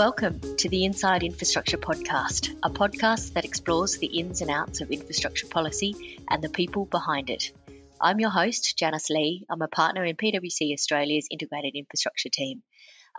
[0.00, 4.90] Welcome to the Inside Infrastructure Podcast, a podcast that explores the ins and outs of
[4.90, 7.52] infrastructure policy and the people behind it.
[8.00, 9.44] I'm your host, Janice Lee.
[9.50, 12.62] I'm a partner in PwC Australia's Integrated Infrastructure team.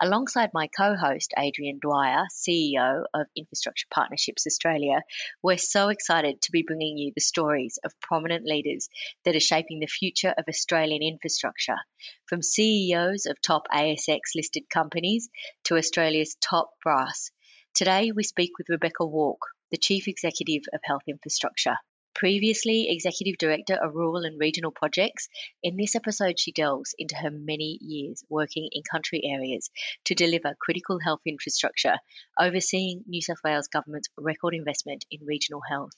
[0.04, 5.04] Alongside my co host, Adrian Dwyer, CEO of Infrastructure Partnerships Australia,
[5.44, 8.88] we're so excited to be bringing you the stories of prominent leaders
[9.24, 11.76] that are shaping the future of Australian infrastructure,
[12.26, 15.28] from CEOs of top ASX listed companies
[15.66, 17.30] to Australia's top brass.
[17.72, 21.76] Today, we speak with Rebecca Wark, the Chief Executive of Health Infrastructure.
[22.14, 25.28] Previously Executive Director of Rural and Regional Projects,
[25.62, 29.70] in this episode she delves into her many years working in country areas
[30.04, 31.96] to deliver critical health infrastructure,
[32.38, 35.94] overseeing New South Wales Government's record investment in regional health.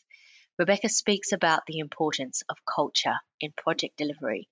[0.57, 4.49] Rebecca speaks about the importance of culture in project delivery,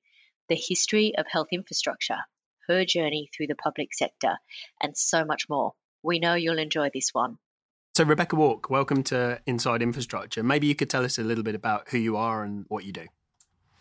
[0.49, 2.19] the history of health infrastructure,
[2.67, 4.37] her journey through the public sector,
[4.83, 5.75] and so much more.
[6.03, 7.39] We know you'll enjoy this one.
[7.95, 10.43] So, Rebecca Wark, welcome to Inside Infrastructure.
[10.43, 12.93] Maybe you could tell us a little bit about who you are and what you
[12.93, 13.05] do.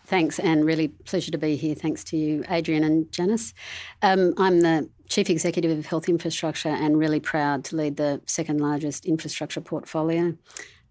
[0.06, 1.76] Thanks, and really pleasure to be here.
[1.76, 3.54] Thanks to you, Adrian and Janice.
[4.02, 8.60] Um, I'm the Chief Executive of Health Infrastructure and really proud to lead the second
[8.60, 10.36] largest infrastructure portfolio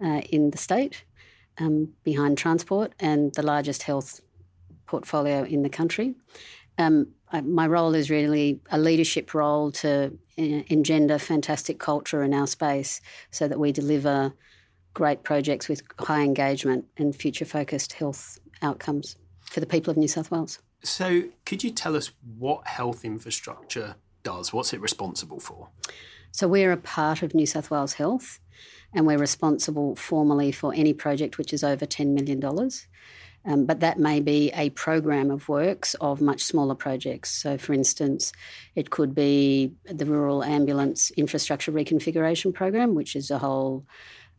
[0.03, 1.05] uh, in the state,
[1.59, 4.23] um, behind transport, and the largest health
[4.87, 6.15] portfolio in the country.
[6.79, 12.35] Um, I, my role is really a leadership role to uh, engender fantastic culture in
[12.35, 13.01] our space
[13.31, 14.33] so that we deliver
[14.95, 20.09] great projects with high engagement and future focused health outcomes for the people of New
[20.09, 20.59] South Wales.
[20.83, 24.53] So, could you tell us what health infrastructure does?
[24.53, 25.69] What's it responsible for?
[26.33, 28.41] So, we're a part of New South Wales Health
[28.93, 32.41] and we're responsible formally for any project which is over $10 million.
[33.45, 37.31] Um, but that may be a program of works of much smaller projects.
[37.31, 38.33] So, for instance,
[38.75, 43.87] it could be the Rural Ambulance Infrastructure Reconfiguration Program, which is a whole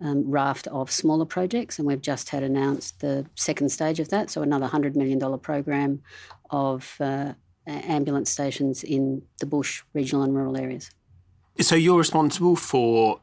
[0.01, 1.79] um, raft of smaller projects.
[1.79, 6.03] And we've just had announced the second stage of that, so another $100 million program
[6.51, 7.33] of uh,
[7.65, 10.91] ambulance stations in the bush, regional, and rural areas.
[11.59, 13.21] So, you're responsible for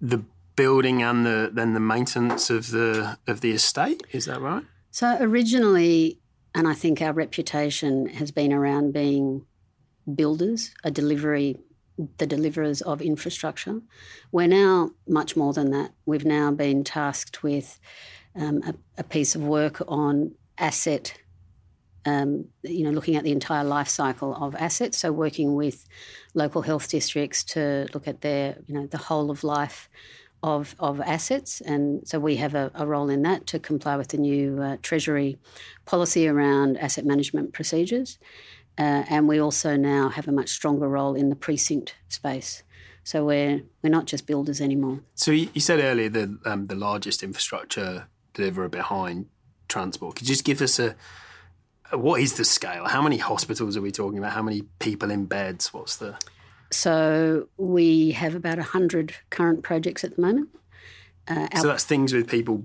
[0.00, 0.22] the
[0.56, 5.16] building and the then the maintenance of the of the estate is that right so
[5.20, 6.20] originally,
[6.54, 9.44] and I think our reputation has been around being
[10.14, 11.56] builders, a delivery,
[12.18, 13.80] the deliverers of infrastructure.
[14.30, 15.90] We're now much more than that.
[16.06, 17.80] We've now been tasked with
[18.36, 21.20] um, a, a, piece of work on asset.
[22.06, 25.86] Um, you know, looking at the entire life cycle of assets, so working with
[26.34, 29.88] local health districts to look at their, you know, the whole of life
[30.44, 31.62] of, of assets.
[31.62, 34.76] And so we have a, a role in that to comply with the new uh,
[34.82, 35.38] Treasury
[35.86, 38.18] policy around asset management procedures.
[38.76, 42.62] Uh, and we also now have a much stronger role in the precinct space.
[43.04, 45.00] So we're we're not just builders anymore.
[45.14, 49.26] So you, said earlier the um, the largest infrastructure deliverer behind
[49.68, 50.16] transport.
[50.16, 50.94] Could you just give us a,
[51.92, 52.86] a what is the scale?
[52.86, 54.32] How many hospitals are we talking about?
[54.32, 55.72] How many people in beds?
[55.72, 56.16] What's the
[56.70, 60.48] so we have about 100 current projects at the moment.
[61.26, 62.64] Uh, so that's things with people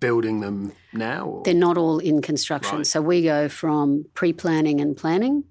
[0.00, 1.26] building them now?
[1.26, 1.42] Or?
[1.44, 2.78] They're not all in construction.
[2.78, 2.86] Right.
[2.86, 5.44] So we go from pre planning and planning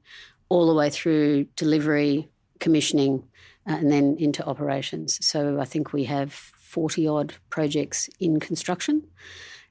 [0.50, 2.30] all the way through delivery,
[2.60, 3.24] commissioning,
[3.68, 5.26] uh, and then into operations.
[5.26, 9.08] So I think we have 40 odd projects in construction.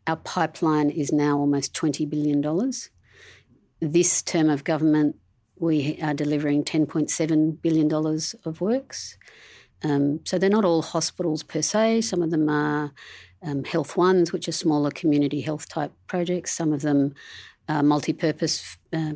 [0.06, 2.72] Our pipeline is now almost $20 billion.
[3.80, 5.16] This term of government,
[5.62, 7.92] we are delivering $10.7 billion
[8.44, 9.16] of works.
[9.84, 12.00] Um, so they're not all hospitals per se.
[12.02, 12.92] Some of them are
[13.42, 16.52] um, health ones, which are smaller community health type projects.
[16.52, 17.14] Some of them
[17.68, 19.12] are multi purpose uh,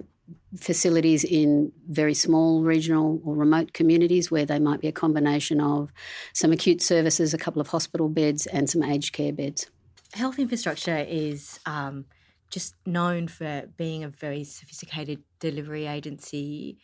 [0.56, 5.92] facilities in very small regional or remote communities where they might be a combination of
[6.32, 9.68] some acute services, a couple of hospital beds, and some aged care beds.
[10.12, 12.04] Health infrastructure is um,
[12.50, 16.78] just known for being a very sophisticated delivery agency.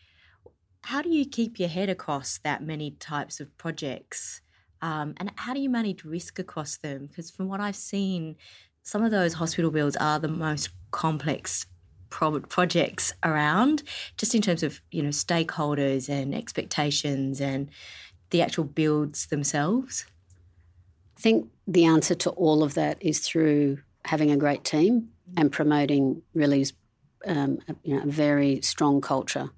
[0.82, 4.40] How do you keep your head across that many types of projects?
[4.81, 7.06] Um, and how do you manage risk across them?
[7.06, 8.36] Because from what I've seen,
[8.82, 11.66] some of those hospital builds are the most complex
[12.10, 13.84] pro- projects around,
[14.16, 17.70] just in terms of you know stakeholders and expectations and
[18.31, 20.04] the actual builds themselves.
[21.16, 25.50] I think the answer to all of that is through having a great team and
[25.50, 26.67] promoting really
[27.26, 29.50] um, a, you know, a very strong culture.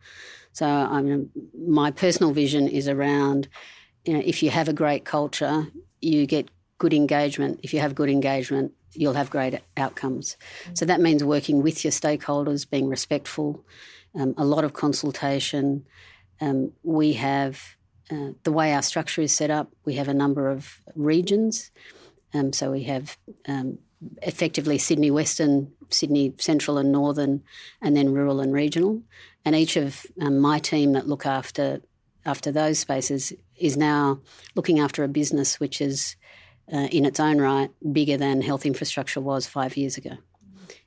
[0.52, 1.30] So I mean,
[1.66, 3.48] my personal vision is around,
[4.04, 5.66] you know, if you have a great culture,
[6.00, 6.48] you get
[6.78, 7.60] good engagement.
[7.62, 10.36] If you have good engagement, you'll have great outcomes.
[10.74, 13.64] So that means working with your stakeholders, being respectful,
[14.14, 15.86] um, a lot of consultation.
[16.40, 17.76] Um, we have
[18.10, 21.70] uh, the way our structure is set up, we have a number of regions.
[22.32, 23.16] Um, so we have
[23.48, 23.78] um,
[24.22, 27.42] effectively Sydney Western, Sydney Central and Northern,
[27.80, 29.02] and then rural and regional.
[29.44, 31.80] And each of um, my team that look after
[32.26, 34.18] after those spaces is now
[34.54, 36.16] looking after a business which is,
[36.72, 40.16] uh, in its own right, bigger than health infrastructure was five years ago.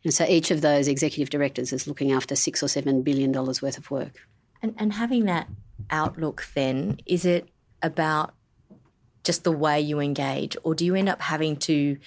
[0.03, 3.61] And so each of those executive directors is looking after six or seven billion dollars
[3.61, 4.27] worth of work.
[4.63, 5.47] And, and having that
[5.91, 7.47] outlook, then, is it
[7.83, 8.33] about
[9.23, 11.97] just the way you engage, or do you end up having to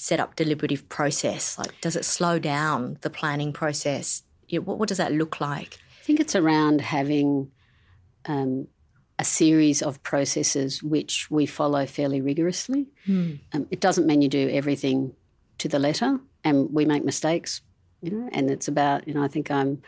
[0.00, 1.58] set up deliberative process?
[1.58, 4.22] Like, does it slow down the planning process?
[4.50, 5.78] what, what does that look like?
[6.00, 7.50] I think it's around having
[8.24, 8.66] um,
[9.18, 12.88] a series of processes which we follow fairly rigorously.
[13.04, 13.34] Hmm.
[13.52, 15.14] Um, it doesn't mean you do everything
[15.58, 17.60] to the letter, and we make mistakes,
[18.00, 18.30] you know.
[18.32, 19.82] And it's about, you know, I think I'm.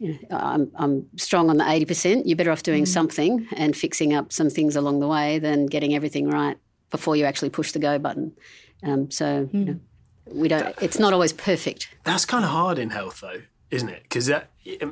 [0.00, 2.22] You know, I'm, I'm strong on the 80%.
[2.24, 2.88] You're better off doing mm.
[2.88, 6.56] something and fixing up some things along the way than getting everything right
[6.90, 8.32] before you actually push the go button.
[8.82, 9.54] Um, so, mm.
[9.54, 9.80] you know,
[10.26, 11.88] we don't, that, it's not always perfect.
[12.04, 14.02] That's kind of hard in health, though, isn't it?
[14.02, 14.50] Because that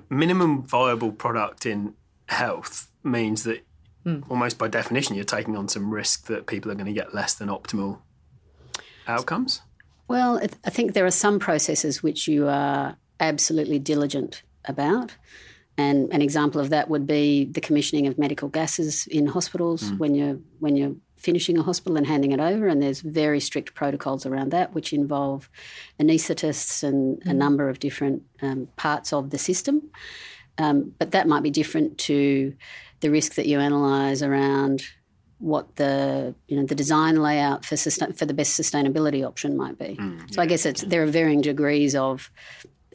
[0.08, 1.94] minimum viable product in
[2.28, 3.64] health means that
[4.04, 4.22] mm.
[4.28, 7.34] almost by definition you're taking on some risk that people are going to get less
[7.34, 7.98] than optimal
[9.06, 9.62] outcomes.
[10.08, 15.16] Well, I think there are some processes which you are absolutely diligent about.
[15.78, 19.98] And an example of that would be the commissioning of medical gases in hospitals mm.
[19.98, 22.68] when you're when you're finishing a hospital and handing it over.
[22.68, 25.48] And there's very strict protocols around that, which involve
[25.98, 27.30] anaesthetists and mm.
[27.30, 29.90] a number of different um, parts of the system.
[30.58, 32.54] Um, but that might be different to
[33.00, 34.84] the risk that you analyse around
[35.38, 39.78] what the you know the design layout for sustain, for the best sustainability option might
[39.78, 39.96] be.
[40.00, 40.88] Mm, so yeah, I guess it's yeah.
[40.88, 42.30] there are varying degrees of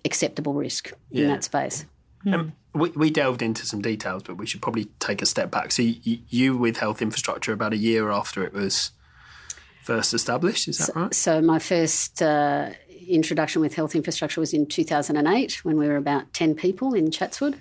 [0.05, 1.23] acceptable risk yeah.
[1.23, 1.85] in that space.
[2.25, 5.71] Um, we, we, delved into some details, but we should probably take a step back.
[5.71, 8.91] So you, you with health infrastructure about a year after it was
[9.83, 11.13] first established, is that so, right?
[11.13, 12.69] So my first uh,
[13.07, 17.55] introduction with health infrastructure was in 2008 when we were about 10 people in Chatswood.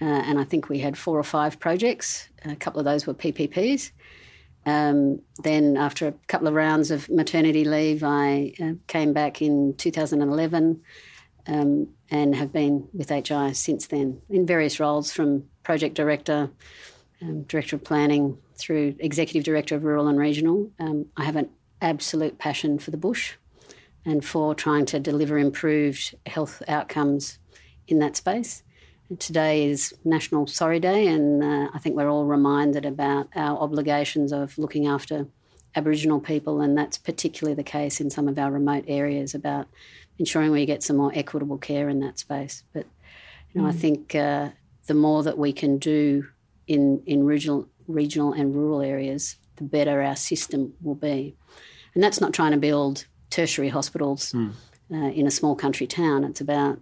[0.00, 2.28] Uh, and I think we had four or five projects.
[2.44, 3.90] A couple of those were PPPs.
[4.64, 9.74] Um, then, after a couple of rounds of maternity leave, I uh, came back in
[9.74, 10.82] 2011
[11.46, 16.50] um, and have been with HI since then in various roles from project director,
[17.20, 20.70] um, director of planning, through executive director of rural and regional.
[20.80, 21.50] Um, I have an
[21.80, 23.34] absolute passion for the bush
[24.04, 27.38] and for trying to deliver improved health outcomes
[27.86, 28.62] in that space.
[29.18, 34.32] Today is National Sorry Day, and uh, I think we're all reminded about our obligations
[34.32, 35.26] of looking after
[35.78, 39.68] Aboriginal people, and that's particularly the case in some of our remote areas about
[40.18, 42.64] ensuring we get some more equitable care in that space.
[42.72, 42.86] But
[43.52, 43.70] you know, mm.
[43.70, 44.50] I think uh,
[44.86, 46.26] the more that we can do
[46.66, 51.36] in in regional regional and rural areas, the better our system will be.
[51.94, 54.52] And that's not trying to build tertiary hospitals mm.
[54.92, 56.24] uh, in a small country town.
[56.24, 56.80] It's about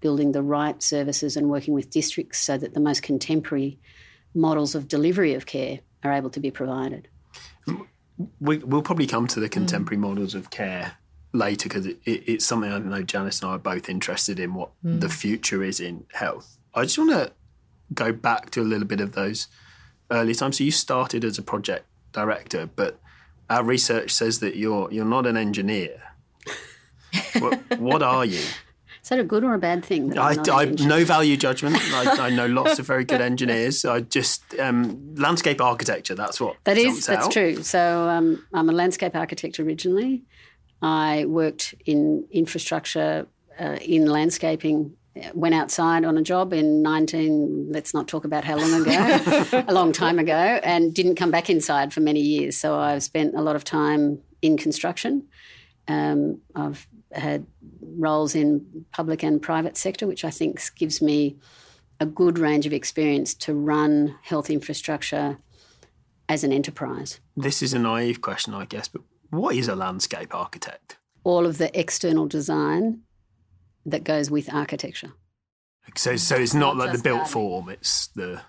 [0.00, 3.78] building the right services and working with districts so that the most contemporary
[4.34, 7.08] models of delivery of care are able to be provided.
[8.40, 10.08] We, will probably come to the contemporary mm.
[10.08, 10.96] models of care
[11.32, 14.54] later because it, it, it's something I know Janice and I are both interested in
[14.54, 15.00] what mm.
[15.00, 16.58] the future is in health.
[16.74, 17.32] I just want to
[17.94, 19.48] go back to a little bit of those
[20.10, 20.58] early times.
[20.58, 22.98] So you started as a project director, but
[23.48, 26.02] our research says that you're you're not an engineer.
[27.38, 28.42] what, what are you?
[29.08, 30.18] Is that a good or a bad thing?
[30.18, 31.76] I, I no value judgment.
[31.94, 33.86] I, I, know lots of very good engineers.
[33.86, 36.14] I just um, landscape architecture.
[36.14, 37.06] That's what that is.
[37.06, 37.32] That's out.
[37.32, 37.62] true.
[37.62, 40.24] So um, I'm a landscape architect originally.
[40.82, 43.26] I worked in infrastructure,
[43.58, 44.94] uh, in landscaping.
[45.32, 47.68] Went outside on a job in 19.
[47.70, 51.48] Let's not talk about how long ago, a long time ago, and didn't come back
[51.48, 52.58] inside for many years.
[52.58, 55.28] So I've spent a lot of time in construction.
[55.88, 57.46] Um, I've had
[57.80, 61.36] roles in public and private sector, which I think gives me
[62.00, 65.38] a good range of experience to run health infrastructure
[66.28, 67.20] as an enterprise.
[67.36, 70.98] This is a naive question, I guess, but what is a landscape architect?
[71.24, 73.00] All of the external design
[73.84, 75.12] that goes with architecture.
[75.96, 78.42] So, so it's not, not like the built form; it's the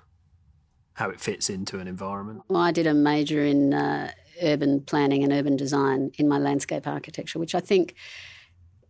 [0.93, 2.41] how it fits into an environment.
[2.49, 4.11] Well, I did a major in uh,
[4.43, 7.95] urban planning and urban design in my landscape architecture, which I think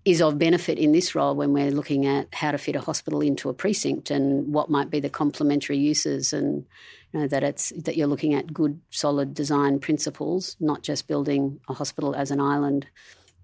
[0.06, 3.22] is of benefit in this role when we're looking at how to fit a hospital
[3.22, 6.66] into a precinct and what might be the complementary uses and
[7.12, 11.60] you know, that it's that you're looking at good solid design principles, not just building
[11.68, 12.88] a hospital as an island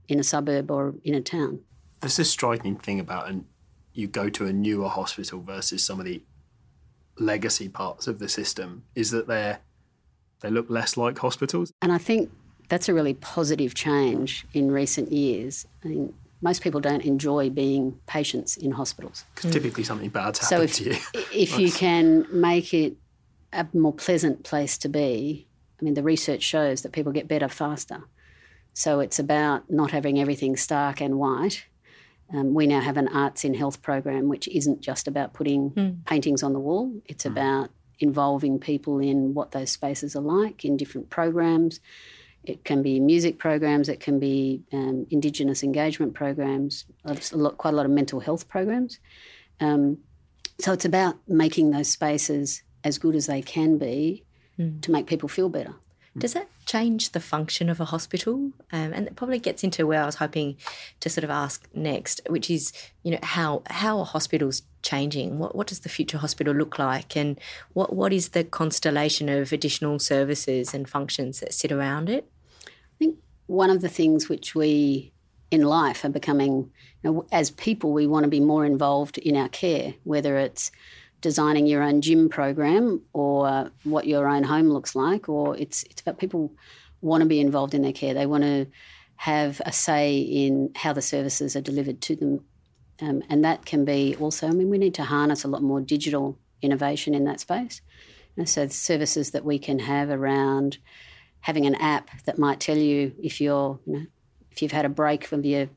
[0.08, 1.60] in a suburb or in a town.
[2.02, 3.46] There's this striking thing about and
[3.94, 6.22] you go to a newer hospital versus some of the
[7.18, 9.60] legacy parts of the system is that they're
[10.42, 11.72] they look less like hospitals.
[11.82, 12.30] And I think
[12.70, 15.66] that's a really positive change in recent years.
[15.84, 16.14] I mean,
[16.46, 19.26] most people don't enjoy being patients in hospitals.
[19.34, 21.24] Because typically something bad's happened so if, to you.
[21.34, 22.98] if you can make it
[23.52, 25.48] a more pleasant place to be,
[25.82, 28.04] I mean, the research shows that people get better faster.
[28.74, 31.66] So it's about not having everything stark and white.
[32.32, 36.06] Um, we now have an arts in health program, which isn't just about putting mm.
[36.06, 36.94] paintings on the wall.
[37.08, 37.32] It's mm.
[37.32, 41.80] about involving people in what those spaces are like in different programs.
[42.46, 47.74] It can be music programs, it can be um, Indigenous engagement programs, a lot, quite
[47.74, 49.00] a lot of mental health programs.
[49.60, 49.98] Um,
[50.60, 54.24] so it's about making those spaces as good as they can be
[54.60, 54.82] mm.
[54.82, 55.74] to make people feel better.
[56.18, 58.36] Does that change the function of a hospital?
[58.72, 60.56] Um, and it probably gets into where I was hoping
[61.02, 62.72] to sort of ask next, which is,
[63.04, 65.40] you know, how how are hospitals changing?
[65.40, 67.38] What what does the future hospital look like, and
[67.74, 72.32] what what is the constellation of additional services and functions that sit around it?
[73.48, 75.14] One of the things which we
[75.52, 76.72] in life are becoming,
[77.04, 80.72] you know, as people, we want to be more involved in our care, whether it's
[81.22, 86.02] designing your own gym program or what your own home looks like, or it's it's
[86.02, 86.54] about people
[87.02, 88.14] want to be involved in their care.
[88.14, 88.68] They want to
[89.18, 92.46] have a say in how the services are delivered to them,
[93.02, 94.48] um, and that can be also.
[94.48, 97.82] I mean, we need to harness a lot more digital innovation in that space.
[98.38, 100.78] Know, so services that we can have around
[101.46, 104.06] having an app that might tell you if you're, you know,
[104.50, 105.70] if you've had a break from your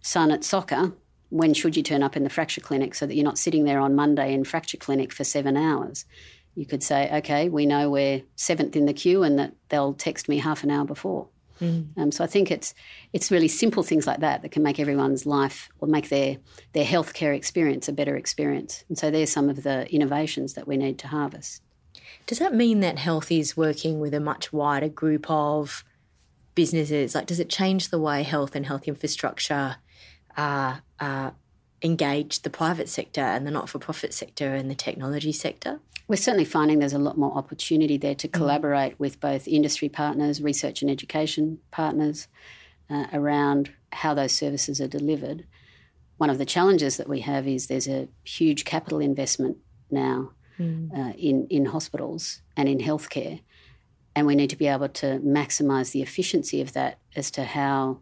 [0.00, 0.94] son at soccer,
[1.28, 3.80] when should you turn up in the fracture clinic so that you're not sitting there
[3.80, 6.06] on Monday in fracture clinic for seven hours.
[6.54, 10.26] You could say, okay, we know we're seventh in the queue and that they'll text
[10.26, 11.28] me half an hour before.
[11.60, 11.88] Mm.
[11.98, 12.72] Um, so I think it's
[13.12, 16.38] it's really simple things like that that can make everyone's life or make their
[16.72, 18.84] their healthcare experience a better experience.
[18.88, 21.60] And so there's some of the innovations that we need to harvest.
[22.26, 25.84] Does that mean that health is working with a much wider group of
[26.54, 27.14] businesses?
[27.14, 29.76] Like, does it change the way health and health infrastructure
[30.36, 31.30] uh, uh,
[31.82, 35.80] engage the private sector and the not for profit sector and the technology sector?
[36.08, 38.32] We're certainly finding there's a lot more opportunity there to mm.
[38.32, 42.28] collaborate with both industry partners, research and education partners
[42.88, 45.46] uh, around how those services are delivered.
[46.16, 49.56] One of the challenges that we have is there's a huge capital investment
[49.90, 50.92] now mm.
[50.92, 53.40] uh, in, in hospitals and in healthcare.
[54.14, 58.00] And we need to be able to maximise the efficiency of that as to how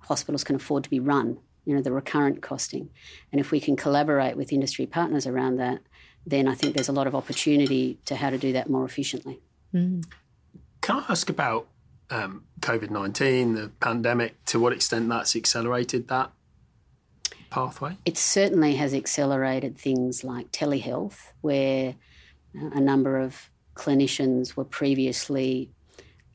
[0.00, 1.38] hospitals can afford to be run
[1.68, 2.88] you know, the recurrent costing.
[3.30, 5.80] And if we can collaborate with industry partners around that,
[6.26, 9.40] then I think there's a lot of opportunity to how to do that more efficiently.
[9.74, 10.02] Mm.
[10.80, 11.68] Can I ask about
[12.08, 16.32] um, COVID 19, the pandemic, to what extent that's accelerated that
[17.50, 17.96] pathway?
[18.04, 21.94] It certainly has accelerated things like telehealth, where
[22.56, 25.70] uh, a number of clinicians were previously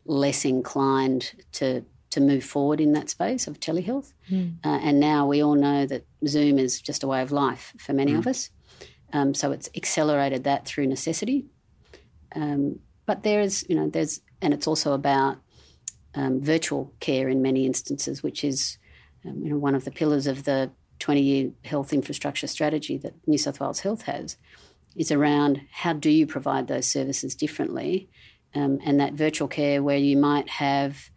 [0.06, 4.14] less inclined to to move forward in that space of telehealth.
[4.30, 4.58] Mm.
[4.64, 7.92] Uh, and now we all know that Zoom is just a way of life for
[7.94, 8.20] many mm.
[8.20, 8.52] of us.
[9.14, 11.46] Um, so it's accelerated that through necessity.
[12.36, 15.38] Um, but there is, you know, there's, and it's also about
[16.14, 18.78] um, virtual care in many instances, which is,
[19.26, 20.70] um, you know, one of the pillars of the
[21.04, 24.38] 20-year health infrastructure strategy that New South Wales Health has,
[24.96, 28.10] is around how do you provide those services differently,
[28.56, 31.10] um, and that virtual care where you might have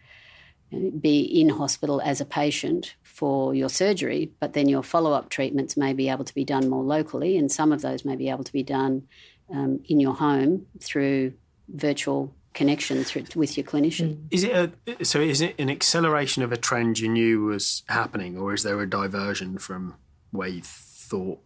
[1.01, 5.77] be in hospital as a patient for your surgery, but then your follow up treatments
[5.77, 8.45] may be able to be done more locally, and some of those may be able
[8.45, 9.07] to be done
[9.53, 11.33] um, in your home through
[11.69, 14.27] virtual connection through, with your clinician.
[14.31, 15.21] Is it a, so?
[15.21, 18.89] Is it an acceleration of a trend you knew was happening, or is there a
[18.89, 19.95] diversion from
[20.33, 21.39] where you thought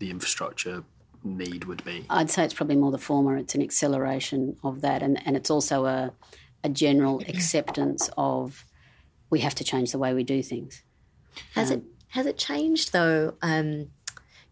[0.00, 0.82] the infrastructure
[1.22, 2.06] need would be?
[2.10, 3.36] I'd say it's probably more the former.
[3.36, 6.12] It's an acceleration of that, and, and it's also a
[6.64, 8.64] a general acceptance of
[9.30, 10.82] we have to change the way we do things.
[11.54, 13.34] Has um, it has it changed though?
[13.42, 13.90] Um,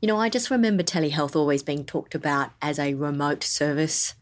[0.02, 4.14] you know, I just remember telehealth always being talked about as a remote service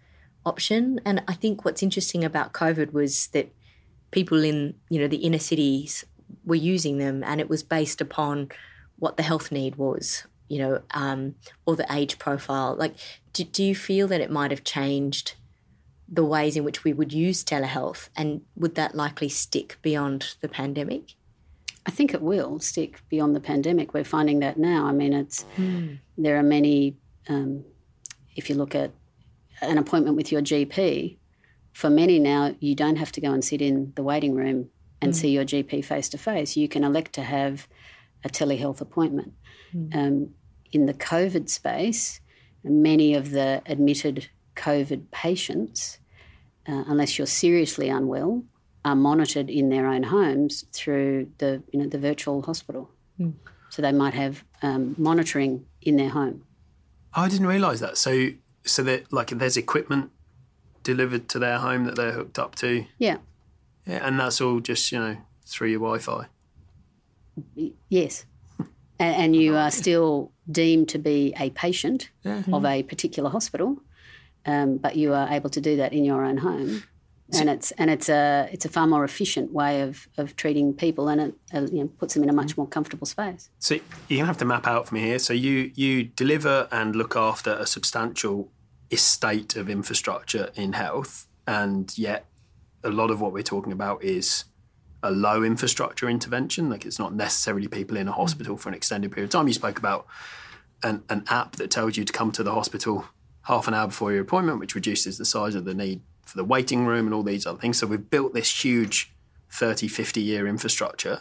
[0.46, 3.52] option, and I think what's interesting about COVID was that
[4.10, 6.04] people in you know the inner cities
[6.44, 8.50] were using them, and it was based upon
[8.98, 11.34] what the health need was, you know, um,
[11.66, 12.76] or the age profile.
[12.76, 12.94] Like,
[13.32, 15.34] do, do you feel that it might have changed?
[16.08, 18.08] the ways in which we would use telehealth?
[18.16, 21.14] And would that likely stick beyond the pandemic?
[21.86, 23.92] I think it will stick beyond the pandemic.
[23.92, 24.86] We're finding that now.
[24.86, 25.98] I mean, it's mm.
[26.16, 26.96] there are many.
[27.28, 27.64] Um,
[28.36, 28.90] if you look at
[29.68, 31.18] an appointment with your GP,
[31.73, 34.71] for many now, you don't have to go and sit in the waiting room
[35.02, 35.16] and mm.
[35.16, 36.56] see your GP face to face.
[36.56, 37.66] You can elect to have
[38.23, 39.33] a telehealth appointment.
[39.75, 39.94] Mm.
[39.94, 40.30] Um,
[40.73, 42.21] in the COVID space,
[42.62, 45.99] many of the admitted COVID patients,
[46.68, 48.44] uh, unless you're seriously unwell,
[48.85, 52.90] are monitored in their own homes through the you know the virtual hospital.
[53.18, 53.35] Mm.
[53.71, 56.44] So they might have um, monitoring in their home.
[57.12, 57.97] I didn't realise that.
[57.97, 58.30] So
[58.64, 60.11] so that like there's equipment
[60.83, 62.85] delivered to their home that they're hooked up to.
[62.99, 63.18] Yeah.
[63.87, 65.16] Yeah, and that's all just you know
[65.47, 66.26] through your Wi-Fi.
[67.88, 68.25] Yes,
[68.99, 72.42] and, and you are still deemed to be a patient yeah.
[72.52, 73.83] of a particular hospital,
[74.47, 76.85] um, but you are able to do that in your own home.
[77.33, 81.09] And it's and it's a it's a far more efficient way of, of treating people,
[81.09, 83.50] and it uh, you know, puts them in a much more comfortable space.
[83.59, 83.75] So
[84.09, 85.18] you're gonna have to map out for me here.
[85.18, 88.52] So you you deliver and look after a substantial
[88.94, 92.26] estate of infrastructure in health, and yet
[92.82, 94.44] a lot of what we're talking about is
[95.02, 96.70] a low infrastructure intervention.
[96.70, 98.16] Like it's not necessarily people in a mm.
[98.16, 99.46] hospital for an extended period of time.
[99.46, 100.06] You spoke about
[100.82, 103.06] an, an app that tells you to come to the hospital
[103.42, 106.44] half an hour before your appointment, which reduces the size of the need for the
[106.44, 107.78] waiting room and all these other things.
[107.78, 109.12] So we've built this huge
[109.50, 111.20] 30, 50 year infrastructure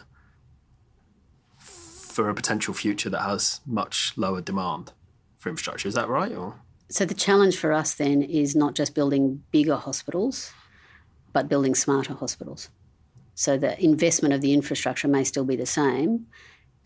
[1.58, 4.92] for a potential future that has much lower demand
[5.36, 5.88] for infrastructure.
[5.88, 6.32] Is that right?
[6.32, 6.54] Or?
[6.88, 10.52] So the challenge for us then is not just building bigger hospitals,
[11.32, 12.68] but building smarter hospitals.
[13.34, 16.26] So the investment of the infrastructure may still be the same,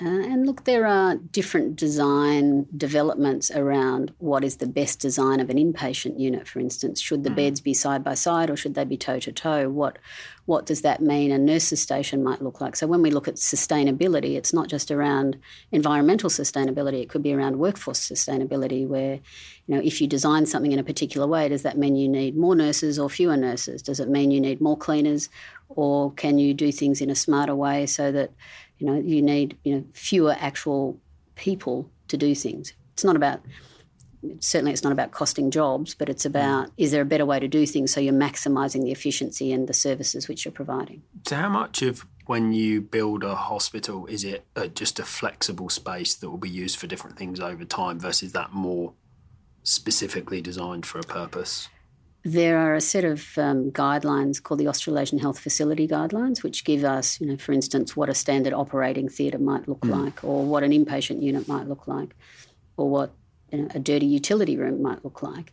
[0.01, 5.51] uh, and look, there are different design developments around what is the best design of
[5.51, 7.01] an inpatient unit, for instance.
[7.01, 7.37] Should the mm.
[7.37, 9.69] beds be side by side or should they be toe to toe?
[9.69, 9.99] What
[10.47, 12.75] what does that mean a nurse's station might look like?
[12.75, 15.37] So when we look at sustainability, it's not just around
[15.73, 19.17] environmental sustainability, it could be around workforce sustainability where,
[19.67, 22.35] you know, if you design something in a particular way, does that mean you need
[22.35, 23.83] more nurses or fewer nurses?
[23.83, 25.29] Does it mean you need more cleaners
[25.69, 28.31] or can you do things in a smarter way so that
[28.79, 30.99] you know, you need you know fewer actual
[31.35, 32.73] people to do things.
[32.95, 33.41] It's not about
[34.41, 36.31] certainly it's not about costing jobs, but it's mm.
[36.31, 39.69] about is there a better way to do things so you're maximising the efficiency and
[39.69, 41.03] the services which you're providing.
[41.27, 45.69] So, how much of when you build a hospital is it a, just a flexible
[45.69, 48.93] space that will be used for different things over time versus that more
[49.63, 51.69] specifically designed for a purpose?
[52.25, 56.85] There are a set of um, guidelines called the Australasian Health Facility Guidelines, which give
[56.85, 59.91] us, you know, for instance, what a standard operating theatre might look mm.
[59.91, 62.17] like, or what an inpatient unit might look like,
[62.77, 63.13] or what
[63.53, 65.53] you know, a dirty utility room might look like.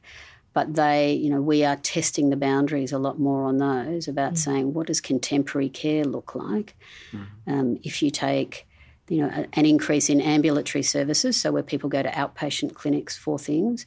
[0.53, 4.33] But they, you know, we are testing the boundaries a lot more on those about
[4.33, 4.37] mm.
[4.37, 6.75] saying what does contemporary care look like.
[7.11, 7.27] Mm.
[7.47, 8.67] Um, if you take
[9.07, 13.37] you know, an increase in ambulatory services, so where people go to outpatient clinics for
[13.37, 13.85] things.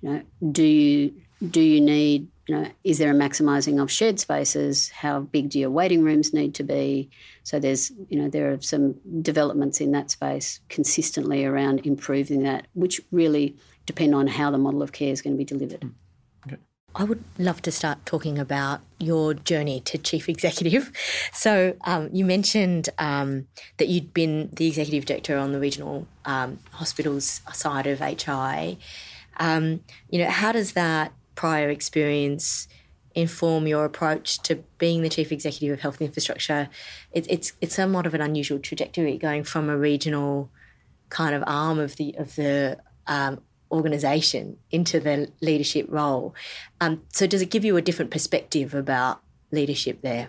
[0.00, 1.14] You know, do you
[1.50, 4.88] do you need, you know, is there a maximising of shared spaces?
[4.90, 7.10] How big do your waiting rooms need to be?
[7.42, 12.66] So there's, you know, there are some developments in that space consistently around improving that,
[12.74, 15.80] which really depend on how the model of care is going to be delivered.
[15.80, 15.92] Mm.
[16.98, 20.90] I would love to start talking about your journey to chief executive.
[21.32, 23.46] So um, you mentioned um,
[23.76, 28.78] that you'd been the executive director on the regional um, hospitals side of HI.
[29.38, 32.66] Um, you know, how does that prior experience
[33.14, 36.68] inform your approach to being the chief executive of health infrastructure
[37.12, 40.50] it, it's it's somewhat of an unusual trajectory going from a regional
[41.08, 46.34] kind of arm of the of the um, organization into the leadership role.
[46.80, 49.20] Um, so does it give you a different perspective about
[49.50, 50.28] leadership there?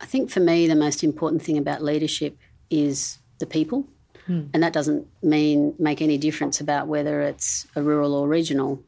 [0.00, 2.36] I think for me the most important thing about leadership
[2.70, 3.86] is the people.
[4.26, 4.46] Hmm.
[4.52, 8.82] and that doesn't mean make any difference about whether it's a rural or regional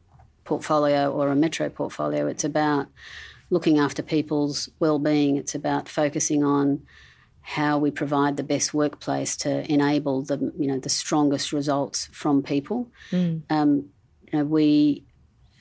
[0.49, 2.25] portfolio or a metro portfolio.
[2.25, 2.87] It's about
[3.51, 5.37] looking after people's well-being.
[5.37, 6.81] It's about focusing on
[7.41, 12.41] how we provide the best workplace to enable the you know the strongest results from
[12.41, 12.79] people.
[13.11, 13.43] Mm.
[13.49, 13.71] Um,
[14.25, 15.03] you know, we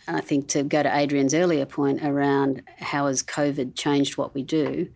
[0.09, 4.43] I think to go to Adrian's earlier point around how has COVID changed what we
[4.43, 4.89] do.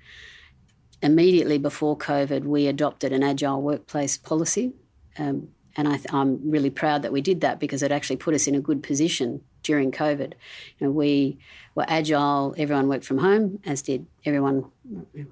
[1.03, 4.73] Immediately before COVID, we adopted an agile workplace policy.
[5.19, 8.47] Um, and I am really proud that we did that because it actually put us
[8.47, 10.33] in a good position during COVID.
[10.79, 11.39] You know, we
[11.75, 12.55] were agile.
[12.59, 14.71] Everyone worked from home, as did everyone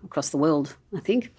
[0.04, 1.32] across the world, I think.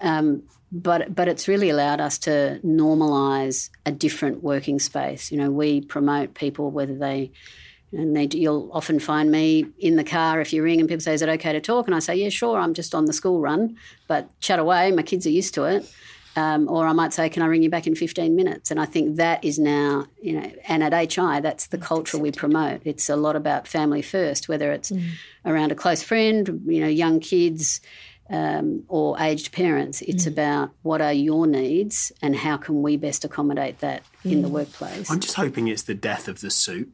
[0.00, 5.32] Um, but but it's really allowed us to normalise a different working space.
[5.32, 7.32] You know, we promote people whether they.
[7.92, 11.12] And they, you'll often find me in the car if you ring and people say,
[11.12, 12.56] "Is it okay to talk?" And I say, "Yeah, sure.
[12.56, 13.76] I'm just on the school run,
[14.06, 14.92] but chat away.
[14.92, 15.92] My kids are used to it."
[16.40, 18.86] Um, or I might say, "Can I ring you back in 15 minutes?" And I
[18.86, 22.80] think that is now, you know, and at HI, that's the culture we promote.
[22.84, 25.10] It's a lot about family first, whether it's mm.
[25.44, 27.80] around a close friend, you know, young kids,
[28.30, 30.00] um, or aged parents.
[30.02, 30.28] It's mm.
[30.28, 34.32] about what are your needs and how can we best accommodate that mm.
[34.32, 34.52] in the mm.
[34.52, 35.10] workplace.
[35.10, 36.90] I'm just hoping it's the death of the suit.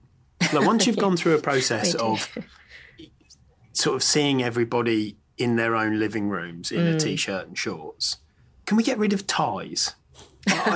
[0.53, 2.29] Like once you've gone through a process of
[3.73, 6.95] sort of seeing everybody in their own living rooms in mm.
[6.95, 8.17] a t-shirt and shorts,
[8.66, 9.94] can we get rid of ties?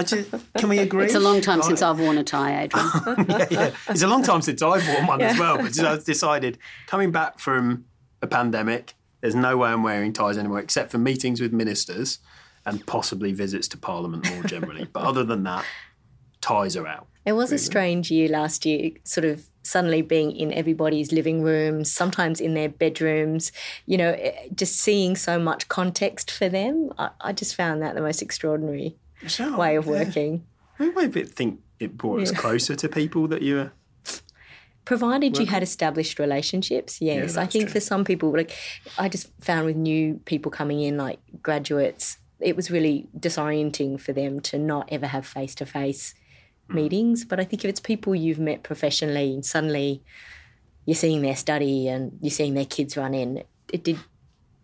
[0.05, 1.05] Just, can we agree?
[1.05, 2.89] It's a long time since I've worn a tie, Adrian.
[3.29, 5.27] yeah, yeah, It's a long time since I've worn one yeah.
[5.27, 5.59] as well.
[5.59, 7.85] But I've decided coming back from
[8.21, 12.19] a pandemic, there's no way I'm wearing ties anymore except for meetings with ministers
[12.67, 14.89] and possibly visits to Parliament more generally.
[14.93, 15.65] but other than that,
[16.41, 17.07] ties are out.
[17.25, 17.57] It was really.
[17.57, 22.55] a strange year last year, sort of suddenly being in everybody's living rooms, sometimes in
[22.55, 23.53] their bedrooms,
[23.87, 26.93] you know, eh, just seeing so much context for them.
[26.99, 28.97] I, I just found that the most extraordinary
[29.57, 30.45] way of working.
[30.79, 30.87] Yeah.
[30.87, 32.25] I might think it brought yeah.
[32.25, 33.73] us closer to people that you were
[34.87, 37.75] provided you had established relationships yes yeah, i think true.
[37.75, 38.57] for some people like
[38.99, 44.13] i just found with new people coming in like graduates it was really disorienting for
[44.13, 46.20] them to not ever have face-to-face mm.
[46.75, 50.03] Meetings but i think if it's people you've met professionally and suddenly
[50.87, 53.99] you're seeing their study and you're seeing their kids run in it did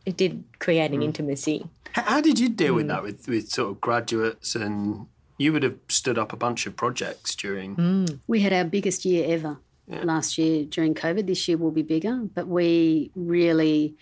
[0.05, 1.05] it did create an mm.
[1.05, 2.77] intimacy how did you deal mm.
[2.77, 5.07] with that with, with sort of graduates and
[5.39, 7.77] you would have stood up a bunch of projects during.
[7.77, 8.21] Mm.
[8.27, 10.03] We had our biggest year ever yeah.
[10.03, 11.27] last year during COVID.
[11.27, 13.97] This year will be bigger, but we really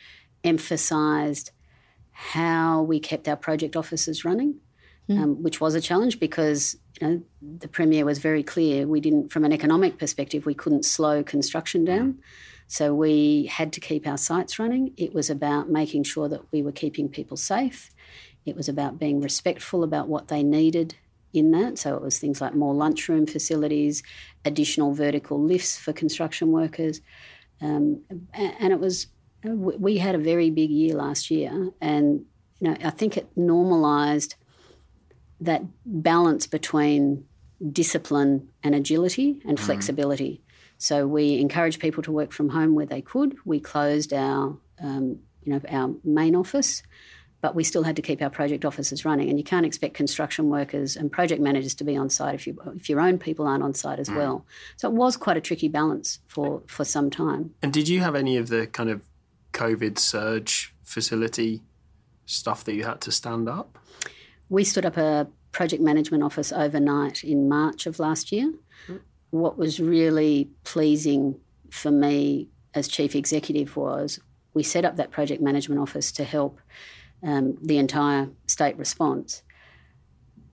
[0.45, 1.51] emphasised
[2.13, 4.57] how we kept our project offices running,
[5.09, 5.21] mm.
[5.21, 8.87] um, which was a challenge because you know the premier was very clear.
[8.87, 12.19] We didn't, from an economic perspective, we couldn't slow construction down.
[12.67, 14.95] So we had to keep our sites running.
[14.97, 17.91] It was about making sure that we were keeping people safe.
[18.47, 20.95] It was about being respectful about what they needed
[21.33, 21.79] in that.
[21.79, 24.03] So it was things like more lunchroom facilities,
[24.45, 27.01] additional vertical lifts for construction workers.
[27.61, 28.03] Um,
[28.33, 29.09] and it was,
[29.43, 31.71] we had a very big year last year.
[31.81, 32.25] And,
[32.61, 34.37] you know, I think it normalised
[35.41, 37.25] that balance between
[37.73, 39.67] discipline and agility and mm-hmm.
[39.67, 40.43] flexibility.
[40.79, 43.37] So we encouraged people to work from home where they could.
[43.45, 46.83] We closed our, um, you know, our main office,
[47.41, 49.29] but we still had to keep our project offices running.
[49.29, 52.59] And you can't expect construction workers and project managers to be on site if you
[52.75, 54.17] if your own people aren't on site as mm.
[54.17, 54.47] well.
[54.77, 57.55] So it was quite a tricky balance for for some time.
[57.63, 59.03] And did you have any of the kind of
[59.53, 61.63] COVID surge facility
[62.27, 63.79] stuff that you had to stand up?
[64.49, 68.53] We stood up a project management office overnight in March of last year.
[68.89, 69.01] Mm
[69.35, 71.35] what was really pleasing
[71.69, 74.21] for me as chief executive was
[74.55, 76.61] we set up that project management office to help
[77.25, 79.43] um, the entire state response,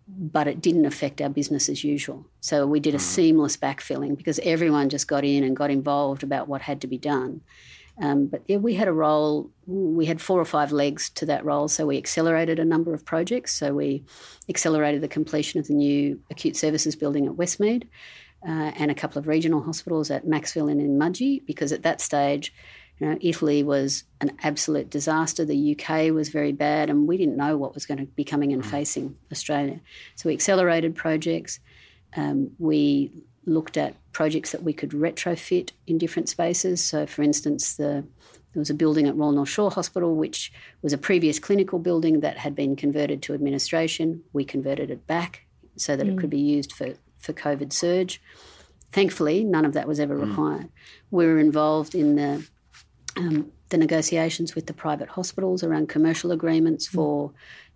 [0.07, 2.25] but it didn't affect our business as usual.
[2.39, 3.01] So we did a mm.
[3.01, 6.97] seamless backfilling because everyone just got in and got involved about what had to be
[6.97, 7.41] done.
[8.01, 11.45] Um, but yeah, we had a role, we had four or five legs to that
[11.45, 11.67] role.
[11.67, 13.53] So we accelerated a number of projects.
[13.53, 14.03] So we
[14.49, 17.83] accelerated the completion of the new acute services building at Westmead
[18.47, 22.01] uh, and a couple of regional hospitals at Macksville and in Mudgee, because at that
[22.01, 22.51] stage,
[22.97, 25.45] you know, Italy was an absolute disaster.
[25.45, 28.53] The UK was very bad, and we didn't know what was going to be coming
[28.53, 28.69] and mm.
[28.69, 29.79] facing Australia.
[30.15, 31.59] So we accelerated projects.
[32.15, 33.11] Um, we
[33.45, 36.83] looked at projects that we could retrofit in different spaces.
[36.83, 38.05] So, for instance, the
[38.53, 40.51] there was a building at Royal North Shore Hospital, which
[40.81, 44.23] was a previous clinical building that had been converted to administration.
[44.33, 45.45] We converted it back
[45.77, 46.11] so that mm.
[46.11, 48.21] it could be used for for COVID surge.
[48.91, 50.27] Thankfully, none of that was ever mm.
[50.27, 50.69] required.
[51.11, 52.45] We were involved in the
[53.15, 56.93] um, the negotiations with the private hospitals around commercial agreements mm.
[56.93, 57.31] for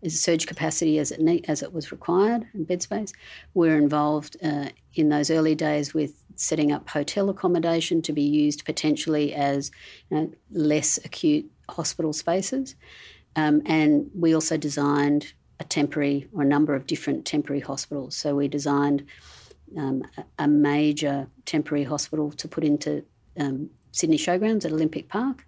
[0.09, 3.13] surge capacity as it need, as it was required and bed space.
[3.53, 8.21] We we're involved uh, in those early days with setting up hotel accommodation to be
[8.21, 9.71] used potentially as
[10.09, 12.75] you know, less acute hospital spaces.
[13.35, 18.15] Um, and we also designed a temporary or a number of different temporary hospitals.
[18.15, 19.05] So we designed
[19.77, 20.03] um,
[20.39, 23.03] a major temporary hospital to put into
[23.39, 25.45] um, Sydney Showgrounds at Olympic Park.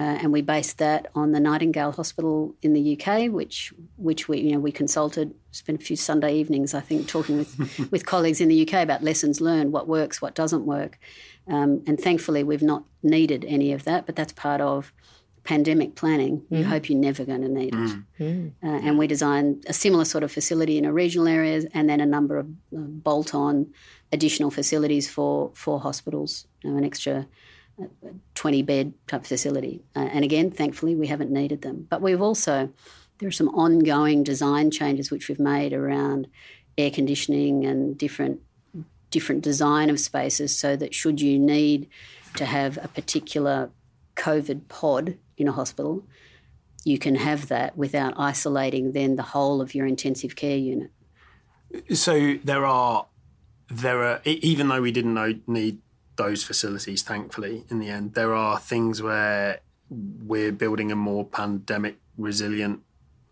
[0.00, 4.40] Uh, and we based that on the Nightingale Hospital in the UK, which which we
[4.40, 8.40] you know we consulted, spent a few Sunday evenings I think talking with with colleagues
[8.40, 10.98] in the UK about lessons learned, what works, what doesn't work,
[11.48, 14.06] um, and thankfully we've not needed any of that.
[14.06, 14.90] But that's part of
[15.44, 16.64] pandemic planning, you mm.
[16.64, 17.78] hope you're never going to need it.
[17.78, 18.04] Mm.
[18.18, 18.52] mm.
[18.62, 22.00] Uh, and we designed a similar sort of facility in a regional areas and then
[22.00, 23.66] a number of uh, bolt-on
[24.12, 27.26] additional facilities for, for hospitals, you know, an extra
[28.34, 29.82] 20 bed type facility.
[29.94, 31.86] Uh, and again, thankfully, we haven't needed them.
[31.88, 32.70] But we've also,
[33.18, 36.26] there are some ongoing design changes which we've made around
[36.78, 38.40] air conditioning and different
[39.10, 41.88] different design of spaces so that should you need
[42.36, 43.68] to have a particular
[44.16, 46.04] COVID pod in a hospital,
[46.84, 50.90] you can have that without isolating then the whole of your intensive care unit.
[51.92, 53.06] So there are
[53.68, 55.78] there are even though we didn't know, need
[56.20, 61.96] those facilities, thankfully, in the end, there are things where we're building a more pandemic
[62.18, 62.82] resilient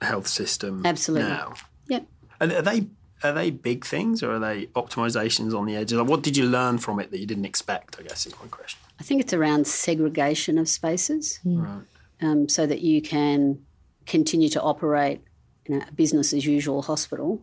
[0.00, 1.28] health system Absolutely.
[1.28, 1.54] now.
[1.88, 2.06] Yep.
[2.40, 2.86] And are they
[3.22, 5.98] are they big things or are they optimizations on the edges?
[5.98, 7.98] Like what did you learn from it that you didn't expect?
[7.98, 8.80] I guess is my question.
[9.00, 11.62] I think it's around segregation of spaces, mm.
[11.62, 11.82] right?
[12.20, 13.64] Um, so that you can
[14.06, 15.20] continue to operate
[15.66, 17.42] you know, a business as usual hospital,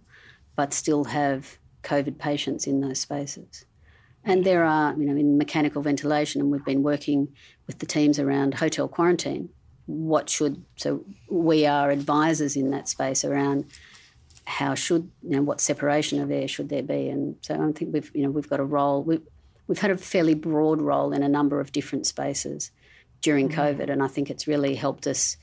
[0.55, 3.65] but still have COVID patients in those spaces.
[4.25, 7.29] And there are, you know, in mechanical ventilation, and we've been working
[7.67, 9.49] with the teams around hotel quarantine.
[9.85, 13.65] What should so we are advisors in that space around
[14.45, 17.93] how should you know what separation of air should there be, and so I think
[17.93, 19.03] we've you know we've got a role.
[19.03, 19.21] We've
[19.67, 22.71] we've had a fairly broad role in a number of different spaces
[23.21, 23.59] during mm-hmm.
[23.59, 25.37] COVID, and I think it's really helped us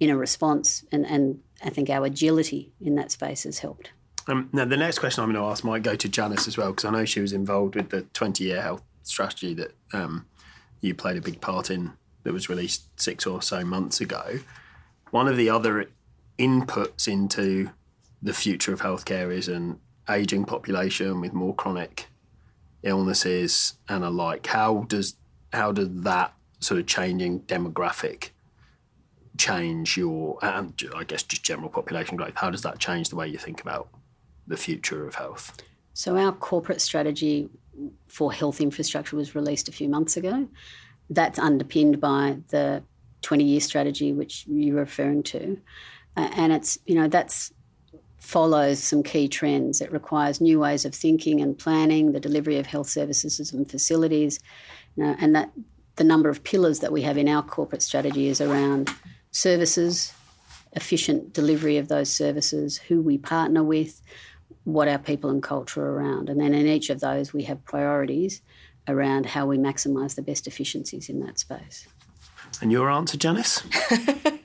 [0.00, 3.90] in a response, and and I think our agility in that space has helped.
[4.28, 6.70] Um, now, the next question I'm going to ask might go to Janice as well,
[6.70, 10.26] because I know she was involved with the 20 year health strategy that um,
[10.80, 11.92] you played a big part in
[12.24, 14.40] that was released six or so months ago.
[15.10, 15.86] One of the other
[16.38, 17.70] inputs into
[18.20, 19.78] the future of healthcare is an
[20.10, 22.06] aging population with more chronic
[22.82, 24.46] illnesses and alike.
[24.46, 25.16] How does
[25.52, 28.30] how does that sort of changing demographic
[29.38, 32.34] change your and I guess just general population growth?
[32.34, 33.88] How does that change the way you think about
[34.46, 35.56] the future of health?
[35.94, 37.48] So, our corporate strategy
[38.06, 40.48] for health infrastructure was released a few months ago.
[41.10, 42.82] That's underpinned by the
[43.22, 45.58] 20 year strategy, which you're referring to.
[46.16, 47.52] Uh, and it's, you know, that's
[48.18, 49.80] follows some key trends.
[49.80, 54.40] It requires new ways of thinking and planning, the delivery of health services and facilities,
[54.96, 55.52] you know, and that
[55.94, 58.90] the number of pillars that we have in our corporate strategy is around
[59.30, 60.12] services,
[60.72, 64.02] efficient delivery of those services, who we partner with,
[64.64, 66.28] what our people and culture are around.
[66.28, 68.42] And then in each of those, we have priorities
[68.88, 71.86] around how we maximise the best efficiencies in that space.
[72.60, 73.62] And your answer, Janice?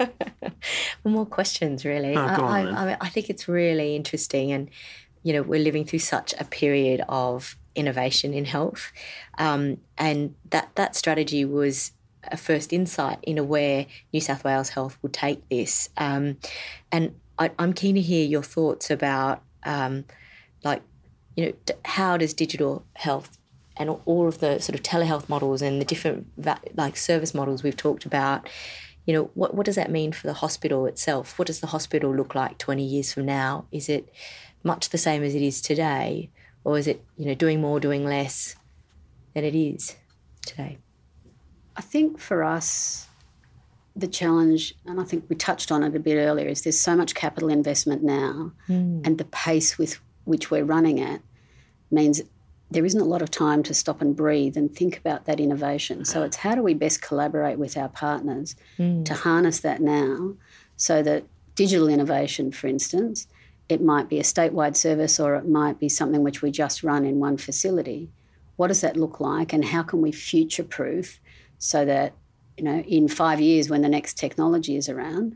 [1.03, 2.15] more questions, really.
[2.15, 4.51] Oh, I, I, I think it's really interesting.
[4.51, 4.69] And,
[5.23, 8.91] you know, we're living through such a period of innovation in health.
[9.37, 11.91] Um, and that, that strategy was
[12.31, 15.89] a first insight into where New South Wales Health will take this.
[15.97, 16.37] Um,
[16.91, 20.05] and I, am keen to hear your thoughts about, um,
[20.63, 20.81] like,
[21.35, 23.37] you know, how does digital health
[23.77, 26.27] and all of the sort of telehealth models and the different
[26.75, 28.47] like service models we've talked about,
[29.05, 31.39] you know, what what does that mean for the hospital itself?
[31.39, 33.65] What does the hospital look like 20 years from now?
[33.71, 34.13] Is it
[34.63, 36.29] much the same as it is today,
[36.63, 38.55] or is it you know doing more, doing less
[39.33, 39.95] than it is
[40.45, 40.77] today?
[41.75, 43.07] I think for us,
[43.95, 46.95] the challenge, and I think we touched on it a bit earlier, is there's so
[46.95, 49.05] much capital investment now, mm.
[49.05, 51.21] and the pace with which we're running at
[51.89, 52.21] means
[52.69, 56.05] there isn't a lot of time to stop and breathe and think about that innovation.
[56.05, 59.03] So it's how do we best collaborate with our partners mm.
[59.03, 60.35] to harness that now
[60.77, 61.25] so that
[61.55, 63.27] digital innovation, for instance,
[63.67, 67.03] it might be a statewide service or it might be something which we just run
[67.03, 68.09] in one facility.
[68.55, 71.19] What does that look like and how can we future proof
[71.59, 72.13] so that
[72.61, 75.35] you know in five years when the next technology is around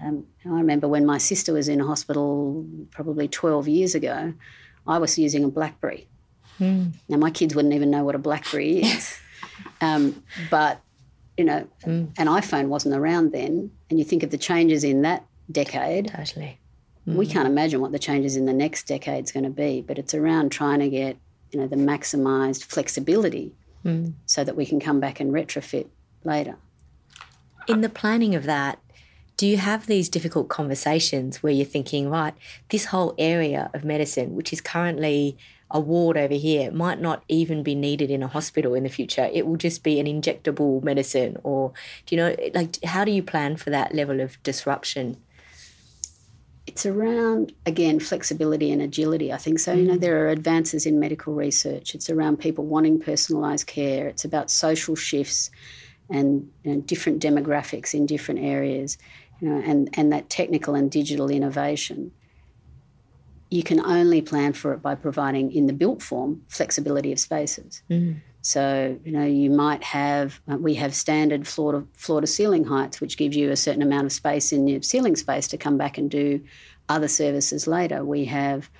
[0.00, 4.32] um, I remember when my sister was in hospital probably 12 years ago,
[4.86, 6.06] I was using a Blackberry.
[6.60, 6.92] Mm.
[7.08, 9.18] Now, my kids wouldn't even know what a Blackberry is.
[9.80, 10.80] um, but,
[11.36, 12.08] you know, mm.
[12.16, 13.70] an iPhone wasn't around then.
[13.90, 16.08] And you think of the changes in that decade.
[16.08, 16.58] Totally.
[17.06, 17.16] Mm.
[17.16, 19.98] We can't imagine what the changes in the next decade is going to be, but
[19.98, 21.16] it's around trying to get,
[21.50, 23.52] you know, the maximised flexibility
[23.84, 24.12] mm.
[24.26, 25.88] so that we can come back and retrofit
[26.28, 26.56] later.
[27.66, 28.78] In the planning of that,
[29.36, 32.34] do you have these difficult conversations where you're thinking, right,
[32.70, 35.36] this whole area of medicine, which is currently
[35.70, 39.30] a ward over here, might not even be needed in a hospital in the future?
[39.32, 41.72] It will just be an injectable medicine, or
[42.06, 45.16] do you know, like, how do you plan for that level of disruption?
[46.68, 50.00] it's around again flexibility and agility i think so you know mm.
[50.00, 54.94] there are advances in medical research it's around people wanting personalized care it's about social
[54.94, 55.50] shifts
[56.10, 58.98] and you know, different demographics in different areas
[59.40, 62.10] you know and and that technical and digital innovation
[63.50, 67.82] you can only plan for it by providing in the built form flexibility of spaces
[67.90, 68.20] mm.
[68.40, 72.64] So, you know, you might have, uh, we have standard floor to, floor to ceiling
[72.64, 75.76] heights, which gives you a certain amount of space in your ceiling space to come
[75.76, 76.42] back and do
[76.88, 78.04] other services later.
[78.04, 78.70] We have,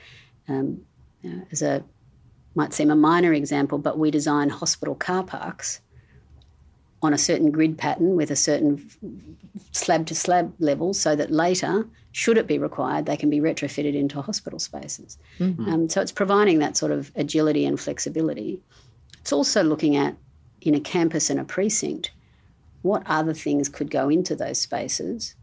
[0.48, 0.82] um,
[1.22, 1.84] you know, as a,
[2.54, 5.80] might seem a minor example, but we design hospital car parks
[7.02, 8.90] on a certain grid pattern with a certain
[9.72, 13.94] slab to slab level so that later, should it be required, they can be retrofitted
[13.94, 15.18] into hospital spaces.
[15.38, 15.68] Mm-hmm.
[15.68, 18.60] Um, so it's providing that sort of agility and flexibility.
[19.20, 20.16] It's also looking at
[20.60, 22.10] in a campus and a precinct
[22.82, 25.34] what other things could go into those spaces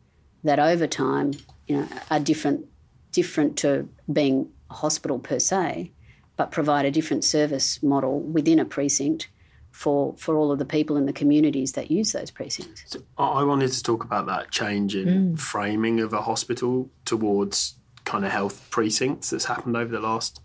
[0.44, 1.32] that over time
[1.68, 2.65] you know, are different
[3.12, 5.89] different to being a hospital per se,
[6.36, 9.30] but provide a different service model within a precinct
[9.75, 12.85] for, for all of the people in the communities that use those precincts.
[12.88, 15.39] So I wanted to talk about that change in mm.
[15.39, 20.39] framing of a hospital towards kind of health precincts that's happened over the last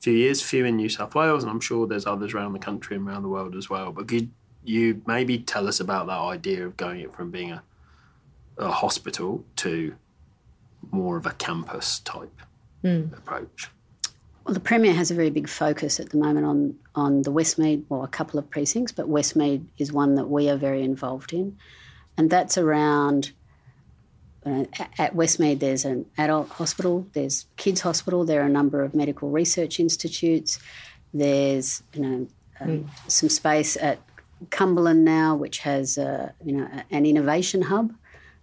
[0.00, 2.96] few years, few in New South Wales, and I'm sure there's others around the country
[2.96, 3.92] and around the world as well.
[3.92, 4.32] But could
[4.64, 7.62] you maybe tell us about that idea of going it from being a,
[8.58, 9.94] a hospital to
[10.90, 12.40] more of a campus type
[12.82, 13.16] mm.
[13.16, 13.70] approach?
[14.46, 17.82] Well, the Premier has a very big focus at the moment on, on the Westmead,
[17.88, 21.58] or a couple of precincts, but Westmead is one that we are very involved in.
[22.16, 23.32] And that's around,
[24.44, 24.66] uh,
[24.98, 29.30] at Westmead, there's an adult hospital, there's kids' hospital, there are a number of medical
[29.30, 30.60] research institutes,
[31.12, 32.28] there's you know,
[32.60, 32.88] um, mm.
[33.10, 33.98] some space at
[34.50, 37.92] Cumberland now, which has uh, you know, an innovation hub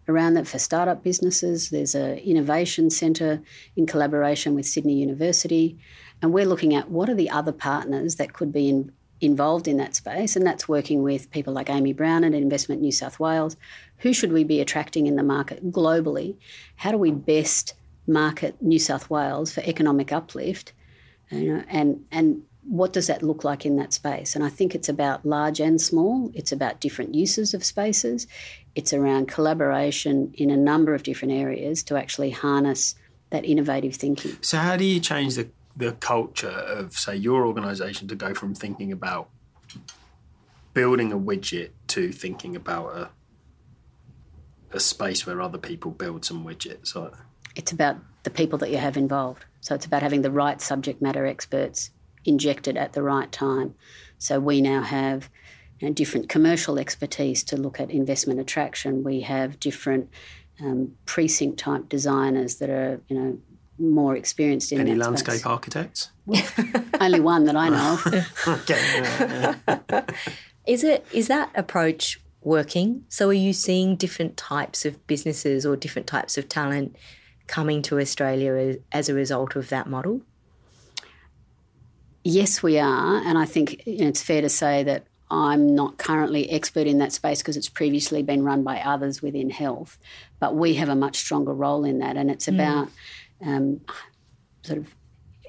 [0.08, 1.70] around that for startup businesses.
[1.70, 3.42] There's an innovation centre
[3.76, 5.78] in collaboration with Sydney University.
[6.22, 9.78] And we're looking at what are the other partners that could be in, involved in
[9.78, 10.36] that space.
[10.36, 13.56] And that's working with people like Amy Brown at Investment New South Wales.
[14.00, 16.36] Who should we be attracting in the market globally?
[16.76, 17.74] How do we best
[18.08, 20.74] market New South Wales for economic uplift?
[21.32, 24.36] You know, and, and what does that look like in that space?
[24.36, 26.32] And I think it's about large and small.
[26.34, 28.28] It's about different uses of spaces.
[28.76, 32.96] It's around collaboration in a number of different areas to actually harness
[33.32, 34.38] that innovative thinking.
[34.42, 38.56] So, how do you change the, the culture of, say, your organisation to go from
[38.56, 39.30] thinking about
[40.74, 43.10] building a widget to thinking about a
[44.72, 46.96] a space where other people build some widgets?
[47.56, 49.46] It's about the people that you have involved.
[49.62, 51.92] So it's about having the right subject matter experts
[52.26, 53.76] injected at the right time.
[54.18, 55.30] So we now have
[55.80, 59.04] you know, different commercial expertise to look at investment attraction.
[59.04, 60.10] We have different
[60.62, 63.38] um, precinct type designers that are you know
[63.80, 65.46] more experienced in any landscape space.
[65.46, 66.12] architects.
[67.02, 68.00] only one that I know
[68.48, 69.80] okay.
[70.66, 73.06] is it is that approach working?
[73.10, 76.96] So are you seeing different types of businesses or different types of talent
[77.48, 80.22] coming to Australia as, as a result of that model?
[82.24, 85.98] Yes, we are, and I think you know, it's fair to say that I'm not
[85.98, 89.98] currently expert in that space because it's previously been run by others within health,
[90.40, 92.54] but we have a much stronger role in that, and it's mm.
[92.54, 92.90] about
[93.46, 93.82] um,
[94.62, 94.96] sort of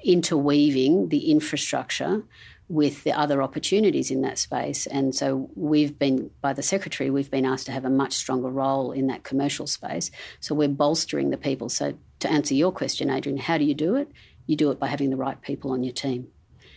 [0.03, 2.23] interweaving the infrastructure
[2.67, 4.87] with the other opportunities in that space.
[4.87, 8.49] And so we've been, by the Secretary, we've been asked to have a much stronger
[8.49, 10.09] role in that commercial space.
[10.39, 11.69] So we're bolstering the people.
[11.69, 14.11] So to answer your question, Adrian, how do you do it?
[14.47, 16.27] You do it by having the right people on your team.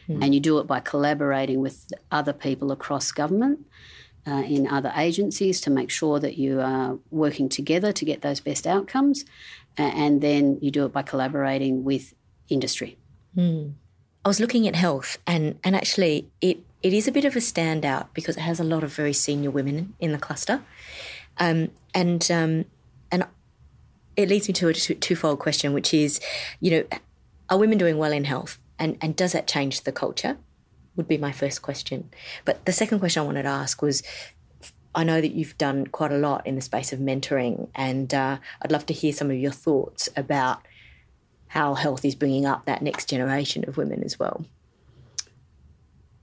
[0.09, 0.25] Mm.
[0.25, 3.67] And you do it by collaborating with other people across government.
[4.27, 8.41] Uh, in other agencies to make sure that you are working together to get those
[8.41, 9.25] best outcomes.
[9.79, 12.13] Uh, and then you do it by collaborating with
[12.51, 12.99] industry.
[13.35, 13.73] Mm.
[14.25, 17.39] I was looking at health, and, and actually, it, it is a bit of a
[17.39, 20.61] standout because it has a lot of very senior women in the cluster.
[21.39, 22.67] Um, and, um,
[23.11, 23.25] and
[24.15, 26.21] it leads me to a twofold question, which is,
[26.61, 26.85] you know,
[27.49, 28.59] are women doing well in health?
[28.79, 30.39] And, and does that change the culture?
[30.97, 32.11] Would be my first question.
[32.45, 34.03] But the second question I wanted to ask was
[34.95, 38.39] I know that you've done quite a lot in the space of mentoring, and uh,
[38.63, 40.61] I'd love to hear some of your thoughts about
[41.49, 44.45] how health is bringing up that next generation of women as well.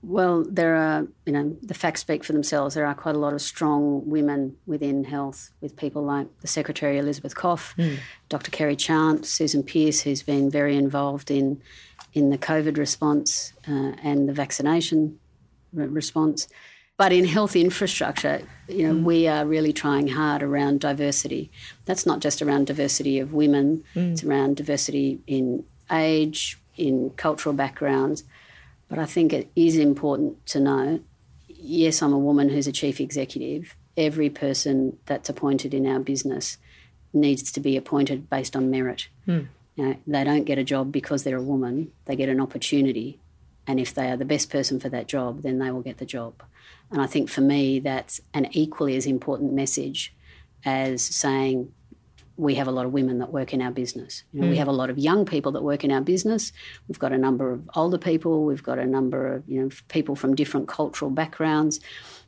[0.02, 2.74] Well, there are, you know, the facts speak for themselves.
[2.74, 6.98] There are quite a lot of strong women within health, with people like the Secretary
[6.98, 7.98] Elizabeth Koff, mm.
[8.28, 8.52] Dr.
[8.52, 11.60] Kerry Chant, Susan Pearce, who's been very involved in
[12.16, 15.20] in the COVID response uh, and the vaccination
[15.74, 16.48] re- response.
[16.96, 19.04] But in health infrastructure, you know, mm.
[19.04, 21.50] we are really trying hard around diversity.
[21.84, 24.12] That's not just around diversity of women; mm.
[24.12, 28.24] it's around diversity in age, in cultural backgrounds.
[28.88, 31.00] But I think it is important to know.
[31.48, 33.76] Yes, I'm a woman who's a chief executive.
[33.98, 36.56] Every person that's appointed in our business
[37.12, 39.08] needs to be appointed based on merit.
[39.28, 39.48] Mm.
[39.76, 43.20] You know, they don't get a job because they're a woman, they get an opportunity.
[43.66, 46.06] And if they are the best person for that job, then they will get the
[46.06, 46.42] job.
[46.90, 50.14] And I think for me, that's an equally as important message
[50.64, 51.72] as saying
[52.36, 54.24] we have a lot of women that work in our business.
[54.32, 54.50] You know, mm.
[54.50, 56.52] We have a lot of young people that work in our business.
[56.86, 58.44] We've got a number of older people.
[58.44, 61.80] We've got a number of you know people from different cultural backgrounds.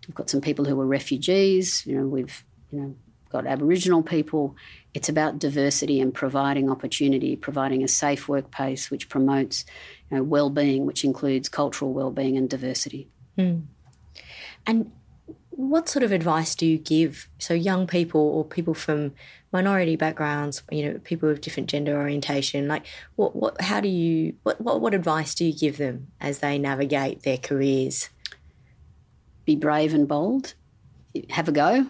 [0.07, 1.86] We've got some people who are refugees.
[1.86, 2.96] You know, we've you know
[3.30, 4.57] got Aboriginal people.
[4.99, 9.64] It's about diversity and providing opportunity, providing a safe workplace which promotes
[10.11, 13.09] you know, well-being, which includes cultural well-being and diversity.
[13.38, 13.62] Mm.
[14.66, 14.90] And
[15.51, 19.12] what sort of advice do you give so young people or people from
[19.53, 22.66] minority backgrounds you know people with different gender orientation?
[22.66, 22.84] Like
[23.14, 26.59] what what how do you what what, what advice do you give them as they
[26.59, 28.09] navigate their careers?
[29.44, 30.55] Be brave and bold.
[31.30, 31.86] Have a go.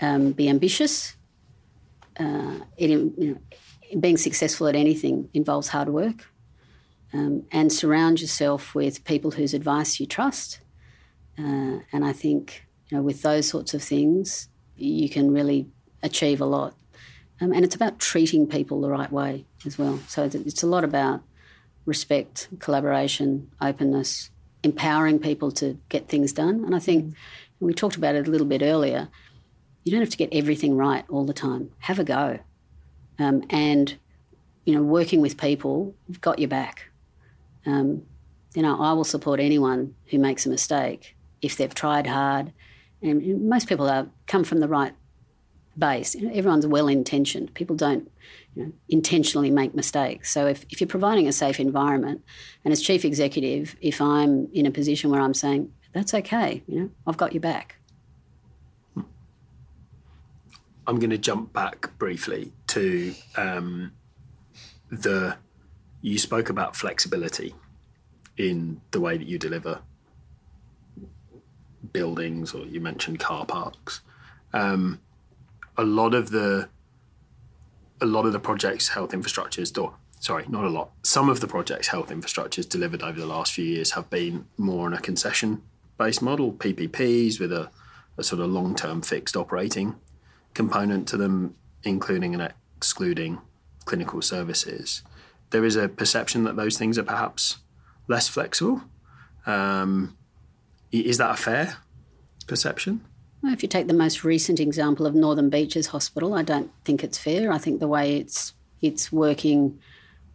[0.00, 1.14] Um, be ambitious
[2.18, 6.26] uh, it, you know, being successful at anything involves hard work
[7.12, 10.60] um, and surround yourself with people whose advice you trust
[11.38, 15.66] uh, and I think you know, with those sorts of things, you can really
[16.02, 16.74] achieve a lot.
[17.40, 19.98] Um, and it's about treating people the right way as well.
[20.06, 21.22] So it's a lot about
[21.86, 24.30] respect, collaboration, openness,
[24.62, 26.64] empowering people to get things done.
[26.64, 27.14] And I think
[27.60, 29.08] we talked about it a little bit earlier.
[29.84, 31.70] You don't have to get everything right all the time.
[31.80, 32.40] Have a go.
[33.18, 33.96] Um, and,
[34.64, 36.90] you know, working with people, you've got your back.
[37.66, 38.02] Um,
[38.54, 42.52] you know, I will support anyone who makes a mistake if they've tried hard
[43.04, 44.94] and most people are come from the right
[45.76, 46.14] base.
[46.14, 47.52] You know, everyone's well intentioned.
[47.54, 48.10] People don't
[48.54, 50.32] you know, intentionally make mistakes.
[50.32, 52.24] So if, if you're providing a safe environment,
[52.64, 56.80] and as chief executive, if I'm in a position where I'm saying that's okay, you
[56.80, 57.76] know, I've got your back.
[60.86, 63.92] I'm going to jump back briefly to um,
[64.90, 65.36] the.
[66.02, 67.54] You spoke about flexibility
[68.36, 69.80] in the way that you deliver
[71.92, 74.02] buildings, or you mentioned car parks.
[74.52, 75.00] Um,
[75.76, 76.68] a lot of the
[78.00, 81.46] a lot of the projects health infrastructures or sorry not a lot some of the
[81.46, 85.62] projects health infrastructures delivered over the last few years have been more on a concession
[85.96, 87.70] based model ppps with a,
[88.18, 89.94] a sort of long-term fixed operating
[90.54, 93.38] component to them including and excluding
[93.84, 95.02] clinical services
[95.50, 97.58] there is a perception that those things are perhaps
[98.08, 98.82] less flexible
[99.46, 100.16] um,
[101.02, 101.76] is that a fair
[102.46, 103.00] perception?
[103.42, 107.18] If you take the most recent example of Northern Beaches Hospital, I don't think it's
[107.18, 107.52] fair.
[107.52, 109.78] I think the way it's it's working,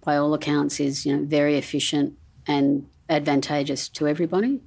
[0.03, 2.15] by all accounts, is you know very efficient
[2.45, 4.61] and advantageous to everybody.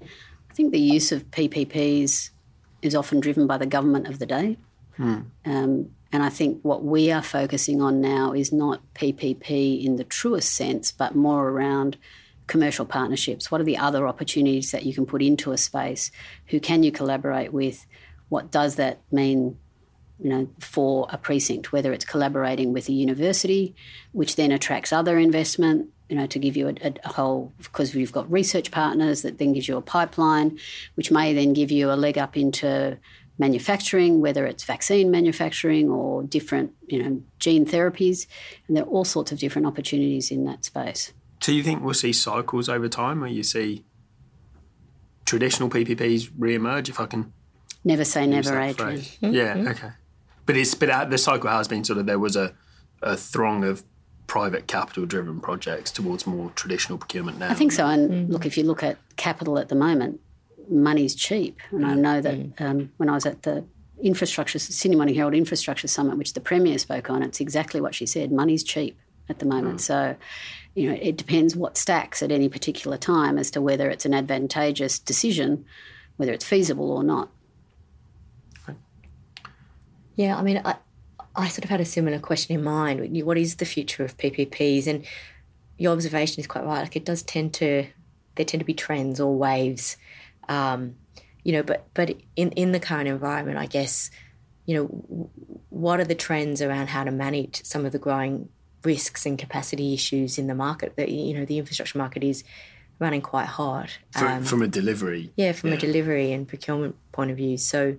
[0.51, 2.31] I think the use of PPPs
[2.83, 4.57] is often driven by the government of the day.
[4.97, 5.21] Hmm.
[5.45, 10.05] Um, and I think what we are focusing on now is not PPP in the
[10.05, 11.97] truest sense, but more around
[12.47, 13.51] commercial partnerships?
[13.51, 16.11] What are the other opportunities that you can put into a space?
[16.49, 17.87] Who can you collaborate with?
[18.29, 19.59] What does that mean?
[20.19, 23.75] You know, for a precinct, whether it's collaborating with a university,
[24.13, 28.13] which then attracts other investment, you know, to give you a, a, whole, because you've
[28.13, 30.59] got research partners that then gives you a pipeline,
[30.95, 32.99] which may then give you a leg up into
[33.43, 38.27] manufacturing, whether it's vaccine manufacturing or different, you know, gene therapies.
[38.67, 41.13] And there are all sorts of different opportunities in that space.
[41.41, 43.85] Do you think we'll see cycles over time where you see
[45.25, 46.89] traditional PPPs re-emerge?
[46.89, 47.33] If I can
[47.83, 49.01] never say never, Adrian.
[49.01, 49.33] Mm-hmm.
[49.33, 49.91] Yeah, okay.
[50.47, 52.55] But it's but uh, the cycle has been sort of there was a,
[53.03, 53.83] a throng of
[54.29, 57.51] private capital driven projects towards more traditional procurement now.
[57.51, 57.87] I think so.
[57.87, 58.33] And mm-hmm.
[58.33, 60.21] look, if you look at capital at the moment,
[60.69, 61.59] money's cheap.
[61.71, 62.65] And I know that mm-hmm.
[62.65, 63.65] um, when I was at the
[64.03, 68.07] infrastructure Sydney Morning Herald Infrastructure Summit, which the Premier spoke on, it's exactly what she
[68.07, 68.33] said.
[68.33, 68.99] Money's cheap
[69.29, 69.77] at the moment.
[69.77, 69.81] Mm.
[69.81, 70.17] So
[70.75, 74.15] you know, it depends what stacks at any particular time as to whether it's an
[74.15, 75.65] advantageous decision,
[76.17, 77.31] whether it's feasible or not.
[80.15, 80.77] Yeah, I mean, I,
[81.35, 83.25] I sort of had a similar question in mind.
[83.25, 84.87] What is the future of PPPs?
[84.87, 85.05] And
[85.79, 86.83] your observation is quite right.
[86.83, 87.87] Like it does tend to,
[88.35, 89.97] there tend to be trends or waves,
[90.49, 90.97] um,
[91.45, 91.63] you know.
[91.63, 94.11] But but in in the current environment, I guess,
[94.67, 95.31] you know,
[95.71, 98.49] what are the trends around how to manage some of the growing
[98.85, 100.97] risks and capacity issues in the market.
[100.97, 102.45] That you know the infrastructure market is
[102.99, 105.33] running quite hard um, from a delivery.
[105.37, 105.77] Yeah, from yeah.
[105.77, 107.57] a delivery and procurement point of view.
[107.57, 107.97] So,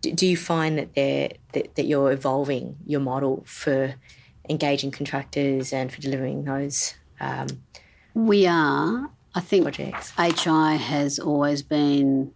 [0.00, 3.94] do, do you find that they're that, that you're evolving your model for
[4.48, 6.94] engaging contractors and for delivering those?
[7.20, 7.46] Um,
[8.14, 9.10] we are.
[9.36, 10.12] I think projects.
[10.18, 12.32] HI has always been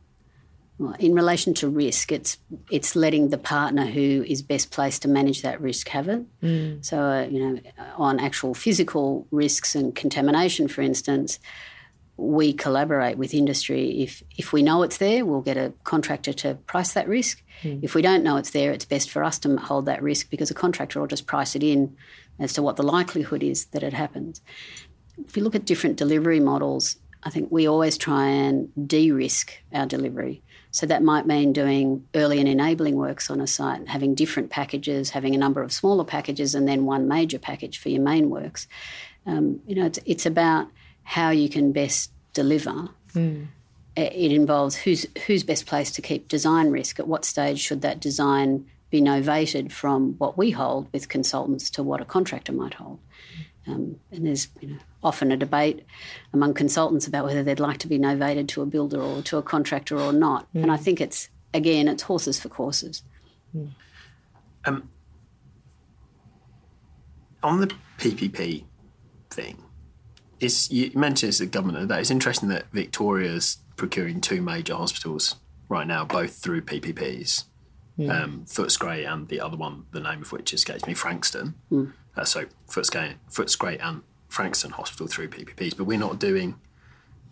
[0.99, 2.39] in relation to risk, it's
[2.71, 6.25] it's letting the partner who is best placed to manage that risk have it.
[6.41, 6.85] Mm.
[6.85, 7.61] So, uh, you know,
[7.97, 11.39] on actual physical risks and contamination, for instance,
[12.17, 14.03] we collaborate with industry.
[14.03, 17.43] If if we know it's there, we'll get a contractor to price that risk.
[17.63, 17.81] Mm.
[17.83, 20.51] If we don't know it's there, it's best for us to hold that risk because
[20.51, 21.95] a contractor will just price it in
[22.39, 24.41] as to what the likelihood is that it happens.
[25.29, 29.87] If you look at different delivery models, I think we always try and de-risk our
[29.87, 30.43] delivery.
[30.71, 35.11] So that might mean doing early and enabling works on a site, having different packages,
[35.11, 38.69] having a number of smaller packages, and then one major package for your main works.
[39.27, 40.69] Um, you know, it's, it's about
[41.03, 42.91] how you can best deliver.
[43.15, 43.49] Mm.
[43.97, 47.01] It involves who's who's best placed to keep design risk.
[47.01, 51.83] At what stage should that design be novated from what we hold with consultants to
[51.83, 53.01] what a contractor might hold?
[53.67, 55.85] Um, and there's you know, often a debate
[56.33, 59.43] among consultants about whether they'd like to be novated to a builder or to a
[59.43, 60.53] contractor or not.
[60.55, 60.63] Mm.
[60.63, 63.03] And I think it's again, it's horses for courses.
[63.57, 63.71] Mm.
[64.65, 64.91] Um,
[67.43, 68.65] on the PPP
[69.31, 69.63] thing,
[70.39, 72.01] it's, you mentioned it's the government that.
[72.01, 75.37] It's interesting that Victoria's procuring two major hospitals
[75.69, 77.45] right now, both through PPPs.
[77.97, 78.23] Yeah.
[78.23, 81.55] Um, Footscray and the other one, the name of which escapes me, Frankston.
[81.71, 81.93] Mm.
[82.17, 86.57] Uh, so Footscray, Footscray and Frankston Hospital through PPPs, but we're not doing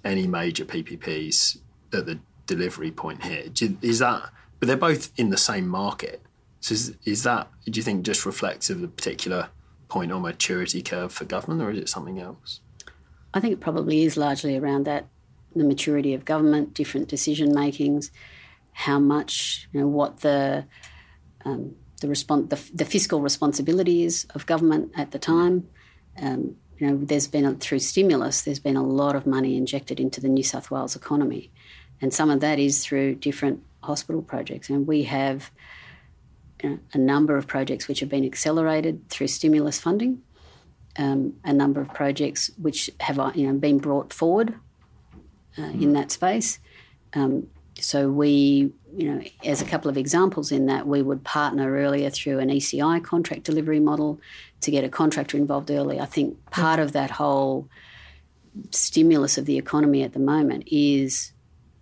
[0.05, 1.59] any major PPPs
[1.93, 3.45] at the delivery point here.
[3.83, 4.31] Is that?
[4.59, 6.23] But they're both in the same market.
[6.61, 7.49] So is, is that?
[7.65, 9.51] Do you think just reflects of the particular
[9.89, 12.61] point on maturity curve for government, or is it something else?
[13.33, 15.07] I think it probably is largely around that
[15.55, 18.11] the maturity of government, different decision makings,
[18.73, 20.65] how much, you know, what the
[21.45, 25.69] um, the, respons- the, the, fiscal responsibilities of government at the time.
[26.21, 29.99] Um, you know, there's been a, through stimulus, there's been a lot of money injected
[29.99, 31.51] into the New South Wales economy,
[32.01, 34.69] and some of that is through different hospital projects.
[34.71, 35.51] And we have
[36.63, 40.23] you know, a number of projects which have been accelerated through stimulus funding
[40.99, 44.55] um, a number of projects which have uh, you know been brought forward
[45.57, 45.83] uh, mm.
[45.83, 46.59] in that space.
[47.15, 47.49] Um,
[47.81, 52.11] so we, you know, as a couple of examples in that, we would partner earlier
[52.11, 54.21] through an ECI contract delivery model
[54.61, 56.01] to get a contractor involved early.
[56.01, 57.69] I think part of that whole
[58.71, 61.33] stimulus of the economy at the moment is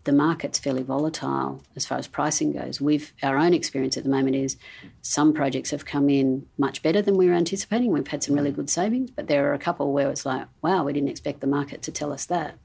[0.04, 2.80] the market's fairly volatile as far as pricing goes.
[2.80, 4.56] We've our own experience at the moment is
[5.02, 7.90] some projects have come in much better than we were anticipating.
[7.90, 8.56] We've had some really mm.
[8.56, 11.48] good savings, but there are a couple where it's like, wow, we didn't expect the
[11.48, 12.56] market to tell us that.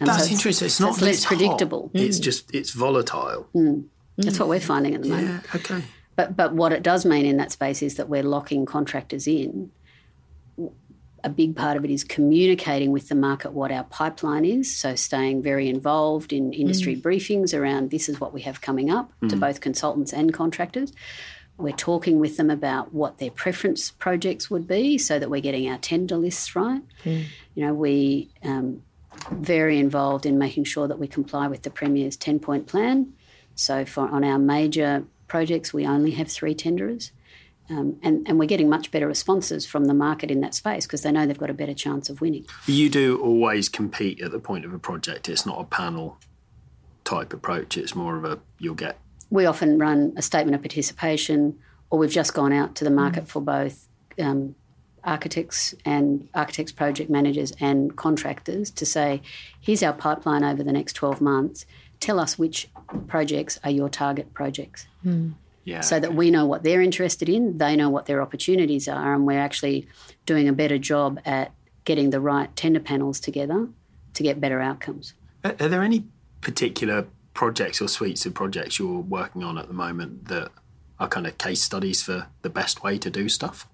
[0.00, 0.66] And That's so interesting.
[0.66, 1.90] It's, it's not less predictable.
[1.94, 2.00] Mm.
[2.00, 3.48] It's just it's volatile.
[3.54, 3.84] Mm.
[4.16, 5.44] That's what we're finding at the moment.
[5.44, 5.60] Yeah.
[5.60, 5.82] Okay.
[6.16, 9.70] But but what it does mean in that space is that we're locking contractors in
[11.24, 14.74] a big part of it is communicating with the market what our pipeline is.
[14.74, 17.02] So, staying very involved in industry mm.
[17.02, 19.28] briefings around this is what we have coming up mm.
[19.28, 20.92] to both consultants and contractors.
[21.56, 25.68] We're talking with them about what their preference projects would be so that we're getting
[25.68, 26.82] our tender lists right.
[27.04, 27.26] Mm.
[27.54, 28.82] You know, we um,
[29.30, 33.12] very involved in making sure that we comply with the Premier's 10 point plan.
[33.54, 37.12] So, for on our major projects, we only have three tenderers.
[37.68, 41.02] Um, and, and we're getting much better responses from the market in that space because
[41.02, 42.44] they know they've got a better chance of winning.
[42.66, 45.28] You do always compete at the point of a project.
[45.28, 46.18] It's not a panel
[47.04, 47.76] type approach.
[47.76, 48.98] It's more of a you'll get.
[49.30, 51.60] We often run a statement of participation,
[51.90, 53.28] or we've just gone out to the market mm.
[53.28, 53.86] for both
[54.18, 54.56] um,
[55.04, 59.22] architects and architects, project managers, and contractors to say,
[59.60, 61.66] here's our pipeline over the next 12 months.
[62.00, 62.68] Tell us which
[63.06, 64.86] projects are your target projects.
[65.04, 65.34] Mm.
[65.64, 65.80] Yeah.
[65.80, 69.26] So that we know what they're interested in, they know what their opportunities are, and
[69.26, 69.86] we're actually
[70.24, 71.52] doing a better job at
[71.84, 73.68] getting the right tender panels together
[74.14, 75.14] to get better outcomes.
[75.44, 76.06] Are, are there any
[76.40, 80.50] particular projects or suites of projects you're working on at the moment that
[80.98, 83.68] are kind of case studies for the best way to do stuff?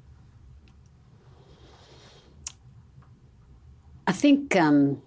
[4.06, 5.02] I think um,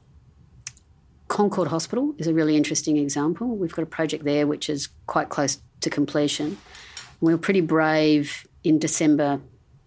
[1.27, 3.47] Concord Hospital is a really interesting example.
[3.55, 6.57] We've got a project there which is quite close to completion.
[7.21, 9.39] We were pretty brave in December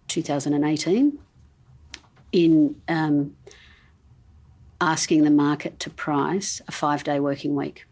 [0.07, 1.19] 2018
[2.31, 3.35] in um,
[4.81, 7.85] asking the market to price a five day working week.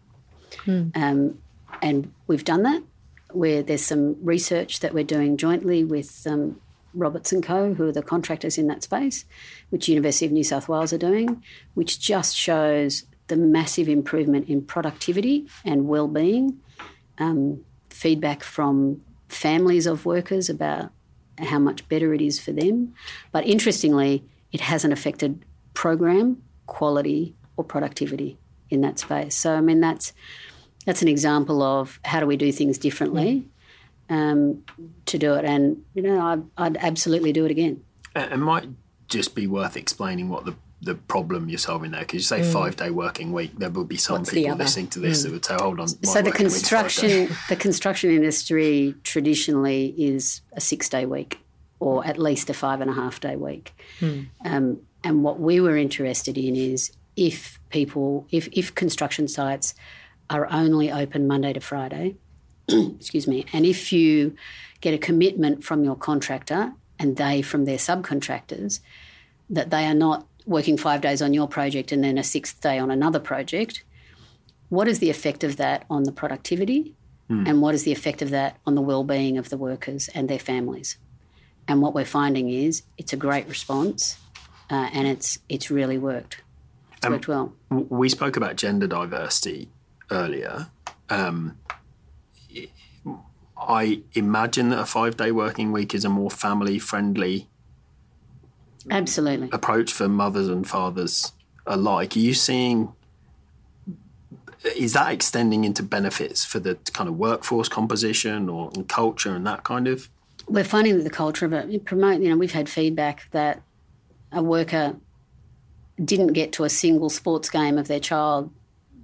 [0.65, 0.95] Mm.
[0.95, 1.37] Um,
[1.81, 2.83] and we've done that.
[3.31, 6.59] Where there's some research that we're doing jointly with um,
[6.93, 9.25] Roberts and Co, who are the contractors in that space,
[9.69, 14.61] which University of New South Wales are doing, which just shows the massive improvement in
[14.61, 16.59] productivity and well-being
[17.17, 20.91] um, feedback from families of workers about
[21.37, 22.93] how much better it is for them.
[23.31, 28.37] But interestingly, it hasn't affected program quality or productivity
[28.69, 29.35] in that space.
[29.35, 30.13] So I mean that's
[30.85, 33.47] that's an example of how do we do things differently
[34.11, 34.63] um,
[35.07, 35.45] to do it.
[35.45, 37.83] And you know, I'd, I'd absolutely do it again.
[38.15, 38.67] It might
[39.07, 42.01] just be worth explaining what the the problem you're solving there?
[42.01, 42.51] Because you say mm.
[42.51, 45.23] five day working week, there will be some What's people listening to this mm.
[45.25, 50.89] that would say, "Hold on." So the construction the construction industry traditionally is a six
[50.89, 51.39] day week,
[51.79, 53.73] or at least a five and a half day week.
[53.99, 54.27] Mm.
[54.43, 59.75] Um, and what we were interested in is if people, if if construction sites
[60.29, 62.15] are only open Monday to Friday,
[62.99, 64.35] excuse me, and if you
[64.81, 68.79] get a commitment from your contractor and they from their subcontractors
[69.49, 72.79] that they are not working five days on your project and then a sixth day
[72.79, 73.83] on another project,
[74.69, 76.95] what is the effect of that on the productivity?
[77.29, 77.47] Mm.
[77.47, 80.39] And what is the effect of that on the well-being of the workers and their
[80.39, 80.97] families?
[81.67, 84.17] And what we're finding is it's a great response,
[84.69, 86.41] uh, and it's it's really worked.
[86.97, 87.53] It's um, worked well.
[87.69, 89.69] We spoke about gender diversity
[90.09, 90.67] earlier.
[91.09, 91.57] Um,
[93.67, 97.47] I imagine that a five-day working week is a more family-friendly
[98.89, 101.33] absolutely approach for mothers and fathers
[101.67, 102.15] alike.
[102.15, 102.93] Are you seeing?
[104.75, 109.63] Is that extending into benefits for the kind of workforce composition or culture and that
[109.63, 110.09] kind of?
[110.47, 112.21] We're finding that the culture of it promote.
[112.21, 113.61] You know, we've had feedback that
[114.31, 114.95] a worker
[116.03, 118.51] didn't get to a single sports game of their child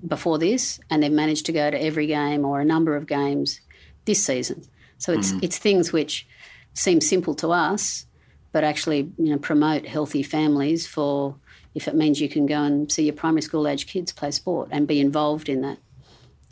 [0.08, 3.62] before this, and they've managed to go to every game or a number of games
[4.08, 4.64] this season.
[4.98, 5.44] So it's mm.
[5.44, 6.28] it's things which
[6.74, 8.08] seem simple to us,
[8.52, 11.36] but actually you know promote healthy families for
[11.76, 14.70] if it means you can go and see your primary school age kids play sport
[14.72, 15.78] and be involved in that.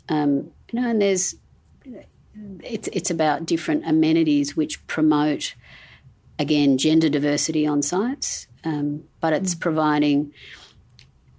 [0.08, 1.34] Um, you know, and there's
[2.62, 5.54] it's it's about different amenities which promote
[6.38, 9.60] again gender diversity on sites, um, but it's mm.
[9.60, 10.32] providing.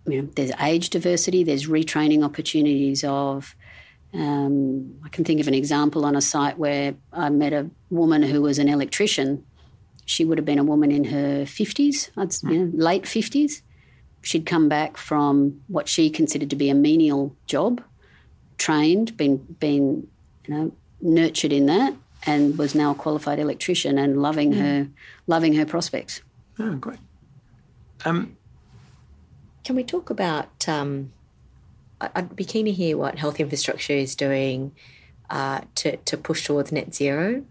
[0.05, 1.43] You know, there's age diversity.
[1.43, 3.55] There's retraining opportunities of.
[4.14, 8.24] Um, I can think of an example on a site where I met a woman
[8.24, 9.43] who was an electrician
[10.08, 12.10] she would have been a woman in her 50s,
[12.49, 13.62] you know, late 50s.
[14.22, 17.84] She'd come back from what she considered to be a menial job,
[18.58, 20.08] trained, been, been
[20.45, 21.93] you know, nurtured in that,
[22.26, 24.62] and was now a qualified electrician and loving mm.
[24.62, 24.88] her,
[25.28, 26.22] loving her prospects.
[26.58, 26.99] Oh, great.
[28.05, 28.38] Um,
[29.66, 30.68] Can we talk about?
[30.70, 31.12] Um,
[32.00, 34.74] I'd be keen to hear what health infrastructure is doing
[35.30, 37.43] uh, to to push towards net zero.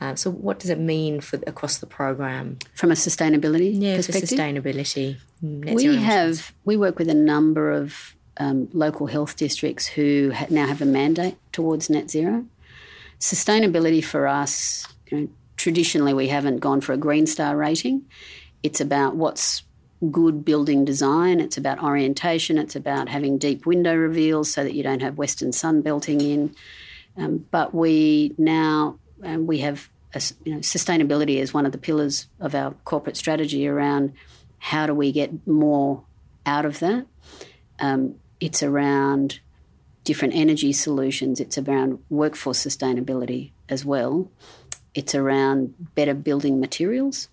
[0.00, 4.28] Uh, so, what does it mean for across the program from a sustainability yeah, perspective?
[4.28, 9.86] For sustainability, mm, we have we work with a number of um, local health districts
[9.86, 12.44] who ha- now have a mandate towards net zero.
[13.20, 18.04] Sustainability for us, you know, traditionally we haven't gone for a green star rating.
[18.62, 19.62] It's about what's
[20.10, 21.40] good building design.
[21.40, 22.58] It's about orientation.
[22.58, 26.54] It's about having deep window reveals so that you don't have western sun belting in.
[27.16, 31.78] Um, but we now and we have a, you know, sustainability as one of the
[31.78, 34.12] pillars of our corporate strategy around
[34.58, 36.02] how do we get more
[36.46, 37.06] out of that.
[37.78, 39.40] Um, it's around
[40.04, 41.40] different energy solutions.
[41.40, 44.30] It's around workforce sustainability as well.
[44.94, 47.28] It's around better building materials.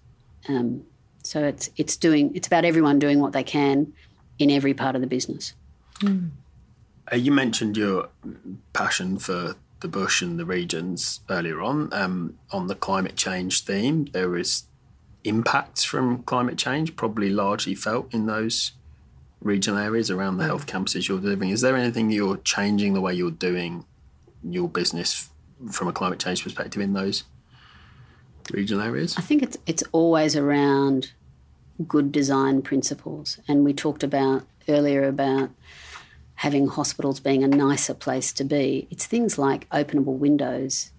[0.48, 0.86] Um,
[1.32, 3.94] so it's it's doing it's about everyone doing what they can
[4.38, 5.54] in every part of the business.
[6.00, 6.32] Mm.
[7.10, 8.10] Uh, you mentioned your
[8.74, 14.10] passion for the bush and the regions earlier on um, on the climate change theme.
[14.12, 14.64] There is
[15.24, 18.74] impacts from climate change, probably largely felt in those
[19.40, 21.52] regional areas around the health campuses you're delivering.
[21.52, 23.86] Is there anything you're changing the way you're doing
[24.44, 25.30] your business
[25.72, 27.24] from a climate change perspective in those
[28.52, 29.18] regional areas?
[29.18, 31.14] I think it's it's always around
[31.88, 35.50] good design principles, and we talked about earlier about
[36.36, 38.88] having hospitals being a nicer place to be.
[38.90, 40.92] It's things like openable windows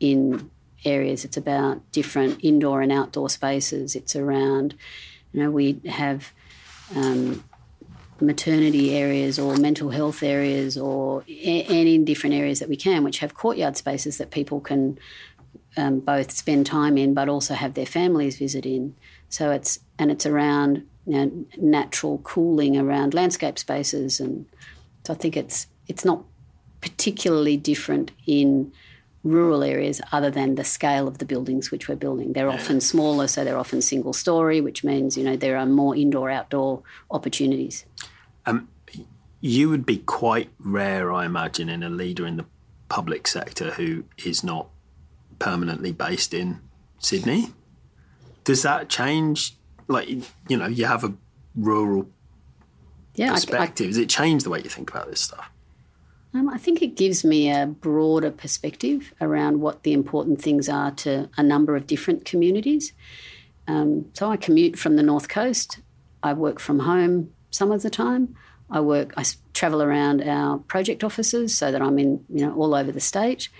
[0.00, 0.50] in
[0.84, 1.24] areas.
[1.24, 3.94] It's about different indoor and outdoor spaces.
[3.94, 4.74] It's around,
[5.32, 6.32] you know, we have
[6.96, 7.44] um,
[8.20, 13.34] maternity areas or mental health areas or any different areas that we can, which have
[13.34, 14.98] courtyard spaces that people can
[15.76, 18.96] um, both spend time in, but also have their families visit in.
[19.28, 24.46] So it's and it's around you know, natural cooling around landscape spaces and
[25.06, 26.24] so I think it's it's not
[26.80, 28.72] particularly different in
[29.24, 32.32] rural areas other than the scale of the buildings which we're building.
[32.32, 35.96] They're often smaller, so they're often single story, which means you know there are more
[35.96, 37.84] indoor outdoor opportunities.
[38.46, 38.68] Um,
[39.40, 42.46] you would be quite rare, I imagine, in a leader in the
[42.88, 44.68] public sector who is not
[45.38, 46.60] permanently based in
[46.98, 47.52] Sydney.
[48.48, 49.54] Does that change?
[49.88, 51.12] Like you know, you have a
[51.54, 52.08] rural
[53.14, 53.84] yeah, perspective?
[53.84, 55.50] I, I, Does it change the way you think about this stuff?
[56.32, 60.90] Um, I think it gives me a broader perspective around what the important things are
[60.92, 62.94] to a number of different communities.
[63.66, 65.80] Um, so I commute from the north coast
[66.22, 68.34] I work from home some of the time.
[68.70, 72.74] I work, I travel around our project offices so that I'm in, you know, all
[72.74, 73.50] over the state.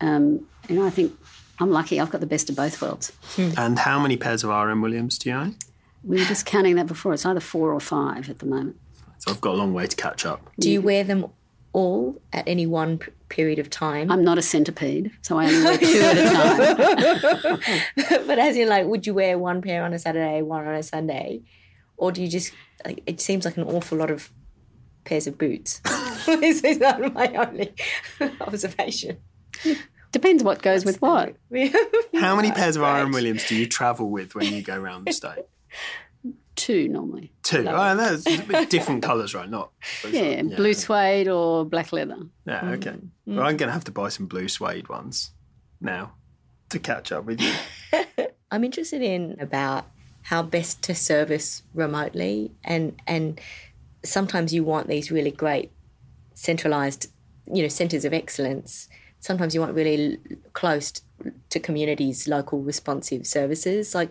[0.00, 1.16] Um, you know, I think
[1.60, 2.00] I'm lucky.
[2.00, 3.12] I've got the best of both worlds.
[3.36, 3.50] Hmm.
[3.56, 5.56] And how many pairs of RM Williams do you own?
[6.02, 7.14] We were just counting that before.
[7.14, 8.76] It's either four or five at the moment.
[9.18, 10.50] So I've got a long way to catch up.
[10.58, 11.26] Do you wear them
[11.72, 14.10] all at any one p- period of time?
[14.10, 18.26] I'm not a centipede, so I only wear two at a time.
[18.26, 20.82] but as in, like, would you wear one pair on a Saturday, one on a
[20.82, 21.42] Sunday,
[21.96, 22.52] or do you just?
[22.84, 24.30] Like, it seems like an awful lot of
[25.04, 25.80] pairs of boots.
[26.26, 27.72] this is not my only
[28.40, 29.18] observation.
[30.14, 31.34] Depends what goes with what.
[32.14, 35.12] How many pairs of RM Williams do you travel with when you go around the
[35.20, 35.44] state?
[36.54, 37.32] Two normally.
[37.42, 37.66] Two.
[37.68, 38.22] Oh, that's
[38.68, 39.50] different colours, right?
[39.50, 39.72] Not
[40.08, 42.16] yeah, yeah, blue suede or black leather.
[42.46, 42.92] Yeah, okay.
[42.92, 43.08] Mm.
[43.26, 45.32] Well, I'm going to have to buy some blue suede ones
[45.80, 46.12] now
[46.68, 47.52] to catch up with you.
[48.52, 49.86] I'm interested in about
[50.22, 53.40] how best to service remotely and and
[54.04, 55.72] sometimes you want these really great
[56.34, 57.08] centralized
[57.52, 58.88] you know centers of excellence
[59.24, 60.18] sometimes you want really
[60.52, 60.92] close
[61.48, 64.10] to communities local responsive services like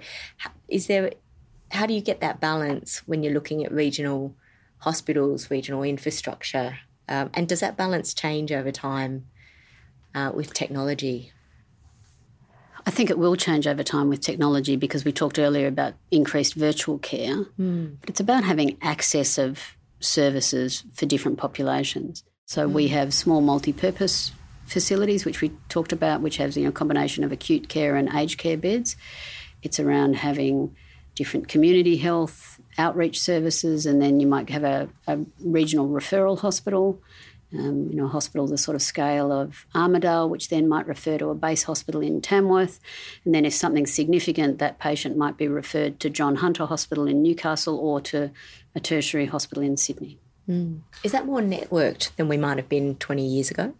[0.67, 1.11] is there
[1.71, 4.33] how do you get that balance when you're looking at regional
[4.79, 9.25] hospitals regional infrastructure um, and does that balance change over time
[10.15, 11.31] uh, with technology
[12.85, 16.53] I think it will change over time with technology because we talked earlier about increased
[16.55, 17.95] virtual care, mm.
[18.01, 22.25] but it's about having access of services for different populations.
[22.45, 22.73] So mm.
[22.73, 24.33] we have small multi-purpose
[24.65, 28.09] facilities, which we talked about, which has you know, a combination of acute care and
[28.13, 28.95] aged care beds.
[29.61, 30.75] It's around having
[31.15, 36.99] different community health outreach services, and then you might have a, a regional referral hospital.
[37.55, 41.19] Um, you know, a hospital the sort of scale of Armidale, which then might refer
[41.19, 42.79] to a base hospital in Tamworth.
[43.25, 47.21] And then if something's significant, that patient might be referred to John Hunter Hospital in
[47.21, 48.31] Newcastle or to
[48.73, 50.17] a tertiary hospital in Sydney.
[50.49, 50.79] Mm.
[51.03, 53.75] Is that more networked than we might have been 20 years ago?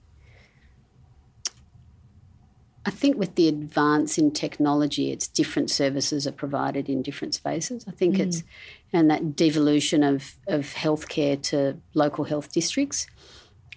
[2.86, 7.86] I think with the advance in technology, it's different services are provided in different spaces.
[7.88, 8.22] I think mm.
[8.22, 8.44] it's
[8.92, 13.08] and that devolution of of healthcare to local health districts,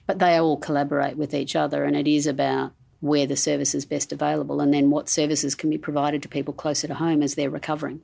[0.06, 3.84] but they all collaborate with each other, and it is about where the service is
[3.84, 7.36] best available, and then what services can be provided to people closer to home as
[7.36, 8.00] they're recovering.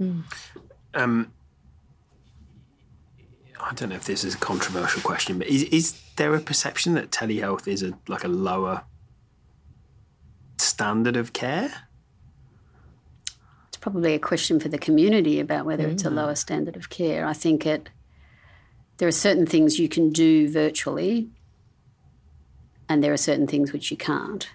[0.00, 0.22] Mm.
[0.94, 1.32] Um,
[3.60, 6.94] I don't know if this is a controversial question, but is is there a perception
[6.94, 8.84] that telehealth is a like a lower
[10.58, 11.72] standard of care?
[13.68, 15.92] It's probably a question for the community about whether mm.
[15.92, 16.14] it's a mm.
[16.14, 17.26] lower standard of care.
[17.26, 17.88] I think it
[18.98, 21.28] there are certain things you can do virtually
[22.88, 24.48] and there are certain things which you can't.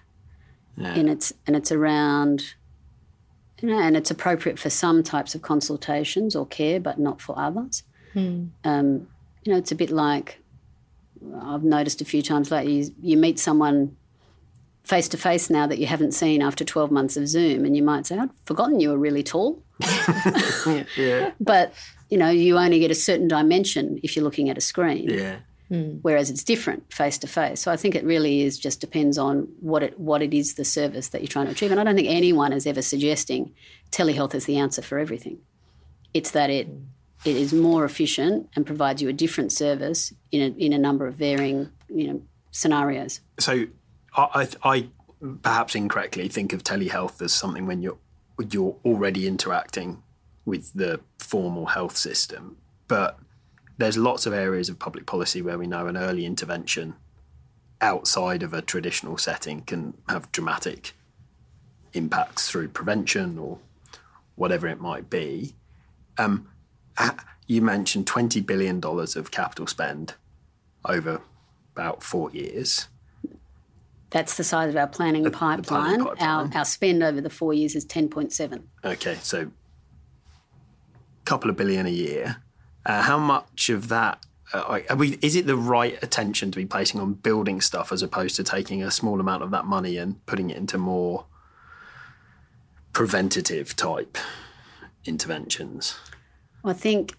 [0.76, 0.94] Yeah.
[0.94, 2.54] And it's and it's around
[3.60, 7.38] you know, and it's appropriate for some types of consultations or care, but not for
[7.38, 7.82] others.
[8.14, 8.50] Mm.
[8.64, 9.08] Um,
[9.44, 10.40] you know, it's a bit like
[11.42, 12.80] I've noticed a few times lately.
[12.80, 13.96] You, you meet someone
[14.84, 17.82] face to face now that you haven't seen after 12 months of Zoom, and you
[17.82, 19.62] might say, I'd forgotten you were really tall.
[20.96, 21.32] yeah.
[21.40, 21.72] But,
[22.08, 25.08] you know, you only get a certain dimension if you're looking at a screen.
[25.08, 25.38] Yeah.
[25.70, 26.00] Mm.
[26.02, 27.60] Whereas it's different face to face.
[27.60, 30.64] So I think it really is just depends on what it what it is the
[30.64, 31.70] service that you're trying to achieve.
[31.70, 33.54] And I don't think anyone is ever suggesting
[33.92, 35.38] telehealth is the answer for everything.
[36.12, 36.66] It's that it
[37.24, 41.06] it is more efficient and provides you a different service in a, in a number
[41.06, 43.20] of varying you know scenarios.
[43.38, 43.66] So
[44.16, 44.88] I, I
[45.42, 47.98] perhaps incorrectly think of telehealth as something when you're
[48.50, 50.02] you're already interacting
[50.46, 52.56] with the formal health system,
[52.88, 53.18] but
[53.76, 56.94] there's lots of areas of public policy where we know an early intervention
[57.80, 60.92] outside of a traditional setting can have dramatic
[61.92, 63.58] impacts through prevention or
[64.36, 65.54] whatever it might be.
[66.18, 66.48] Um,
[67.46, 70.14] you mentioned $20 billion of capital spend
[70.84, 71.20] over
[71.74, 72.88] about four years.
[74.10, 75.62] That's the size of our planning, the, pipeline.
[75.62, 76.52] The planning pipeline.
[76.52, 78.62] Our, our spend over the four years is 10.7.
[78.84, 82.36] Okay, so a couple of billion a year.
[82.84, 87.00] Uh, how much of that uh, we, is it the right attention to be placing
[87.00, 90.50] on building stuff as opposed to taking a small amount of that money and putting
[90.50, 91.24] it into more
[92.92, 94.18] preventative type
[95.04, 95.96] interventions?
[96.64, 97.16] I think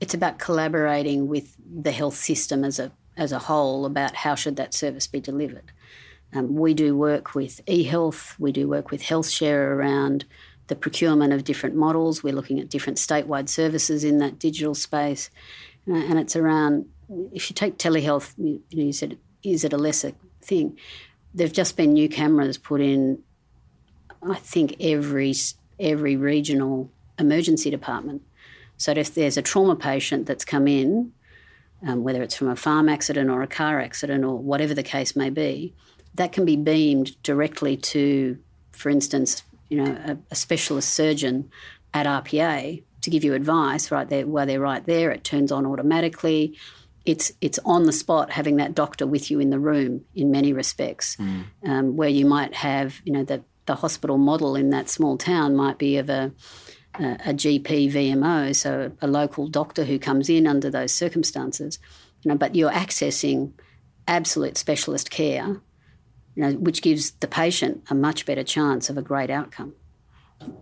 [0.00, 4.56] it's about collaborating with the health system as a as a whole about how should
[4.56, 5.70] that service be delivered.
[6.34, 10.24] Um, we do work with eHealth, we do work with HealthShare around
[10.66, 12.22] the procurement of different models.
[12.22, 15.30] We're looking at different statewide services in that digital space,
[15.88, 16.86] uh, and it's around.
[17.32, 20.12] If you take telehealth, you, you, know, you said is it a lesser
[20.42, 20.78] thing?
[21.34, 23.22] There've just been new cameras put in.
[24.22, 25.34] I think every
[25.78, 28.22] every regional emergency department.
[28.76, 31.12] So if there's a trauma patient that's come in,
[31.86, 35.14] um, whether it's from a farm accident or a car accident or whatever the case
[35.14, 35.74] may be,
[36.14, 38.38] that can be beamed directly to,
[38.72, 41.50] for instance, you know, a, a specialist surgeon
[41.92, 45.10] at RPA to give you advice right there while they're right there.
[45.10, 46.56] It turns on automatically.
[47.04, 50.52] It's it's on the spot having that doctor with you in the room in many
[50.52, 51.44] respects, mm.
[51.66, 55.54] um, where you might have you know the the hospital model in that small town
[55.54, 56.32] might be of a
[56.98, 61.78] a GP VMO, so a local doctor who comes in under those circumstances,
[62.22, 63.52] you know, but you're accessing
[64.06, 65.60] absolute specialist care,
[66.34, 69.74] you know, which gives the patient a much better chance of a great outcome.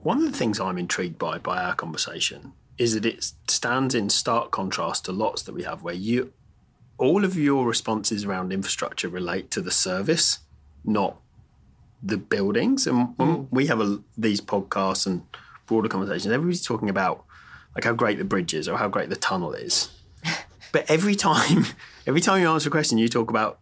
[0.03, 4.11] One of the things I'm intrigued by by our conversation is that it stands in
[4.11, 6.33] stark contrast to lots that we have where you
[6.99, 10.39] all of your responses around infrastructure relate to the service,
[10.85, 11.17] not
[12.03, 12.87] the buildings.
[12.87, 13.49] And when mm.
[13.51, 15.23] we have a, these podcasts and
[15.67, 17.25] broader conversations, everybody's talking about
[17.75, 19.91] like how great the bridge is or how great the tunnel is.
[20.73, 21.67] but every time,
[22.07, 23.59] every time you answer a question, you talk about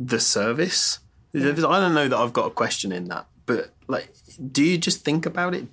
[0.00, 0.98] the service.
[1.32, 1.50] Yeah.
[1.50, 4.12] I don't know that I've got a question in that, but like,
[4.50, 5.66] do you just think about it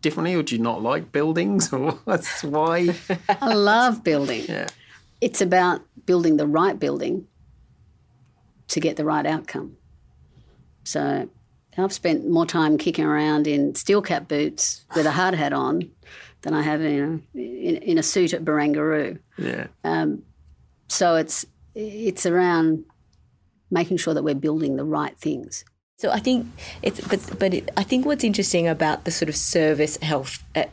[0.00, 2.94] differently, or do you not like buildings, or that's why?
[3.28, 4.44] I love building.
[4.48, 4.68] Yeah.
[5.20, 7.26] It's about building the right building
[8.68, 9.76] to get the right outcome.
[10.84, 11.28] So
[11.76, 15.90] I've spent more time kicking around in steel cap boots with a hard hat on
[16.42, 19.18] than I have in a, in, in a suit at Barangaroo.
[19.36, 19.66] Yeah.
[19.84, 20.22] Um,
[20.88, 21.44] so it's
[21.74, 22.84] it's around
[23.70, 25.64] making sure that we're building the right things.
[25.98, 26.46] So I think
[26.82, 30.64] it's, but but it, I think what's interesting about the sort of service health uh,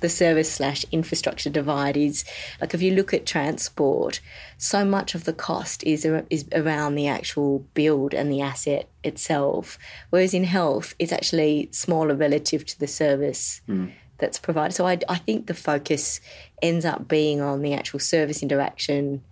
[0.00, 2.24] the service slash infrastructure divide is
[2.60, 4.20] like if you look at transport,
[4.58, 9.78] so much of the cost is is around the actual build and the asset itself,
[10.10, 13.60] whereas in health it's actually smaller relative to the service.
[13.68, 13.92] Mm.
[14.18, 14.74] That's provided.
[14.74, 16.20] So I, I think the focus
[16.62, 19.22] ends up being on the actual service interaction,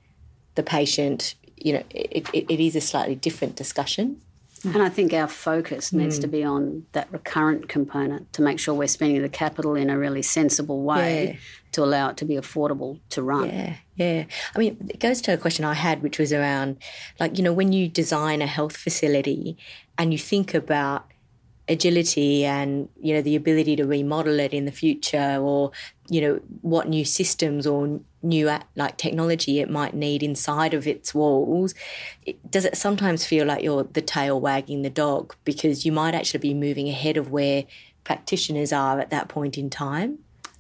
[0.57, 1.37] the patient.
[1.65, 4.21] You know, it, it, it is a slightly different discussion.
[4.65, 5.99] And I think our focus mm.
[5.99, 6.31] needs to mm.
[6.31, 10.23] be on that recurrent component to make sure we're spending the capital in a really
[10.23, 11.37] sensible way yeah.
[11.73, 13.49] to allow it to be affordable to run.
[13.49, 14.25] Yeah, yeah.
[14.55, 16.79] I mean, it goes to a question I had, which was around
[17.21, 19.59] like, you know, when you design a health facility
[19.99, 21.11] and you think about
[21.69, 25.73] agility and you know the ability to remodel it in the future or
[26.09, 31.15] you know what new systems or new like technology it might need inside of its
[31.15, 31.75] walls
[32.25, 36.15] it, does it sometimes feel like you're the tail wagging the dog because you might
[36.15, 37.65] actually be moving ahead of where
[38.05, 40.19] practitioners are at that point in time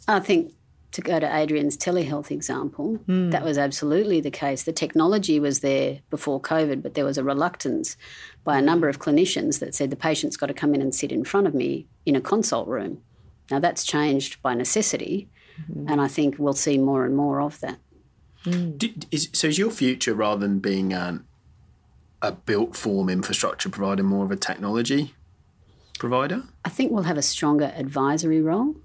[0.09, 0.53] i think
[0.95, 3.28] to go to Adrian's telehealth example, mm.
[3.32, 4.62] that was absolutely the case.
[4.62, 7.97] The technology was there before COVID, but there was a reluctance
[8.45, 11.11] by a number of clinicians that said the patient's got to come in and sit
[11.11, 13.03] in front of me in a consult room.
[13.51, 15.28] Now that's changed by necessity,
[15.70, 15.90] mm.
[15.90, 17.78] and I think we'll see more and more of that.
[18.44, 19.05] Mm.
[19.11, 21.24] Is, so is your future rather than being an,
[22.20, 25.14] a built form infrastructure provider more of a technology
[25.98, 26.42] provider?
[26.64, 28.76] I think we'll have a stronger advisory role.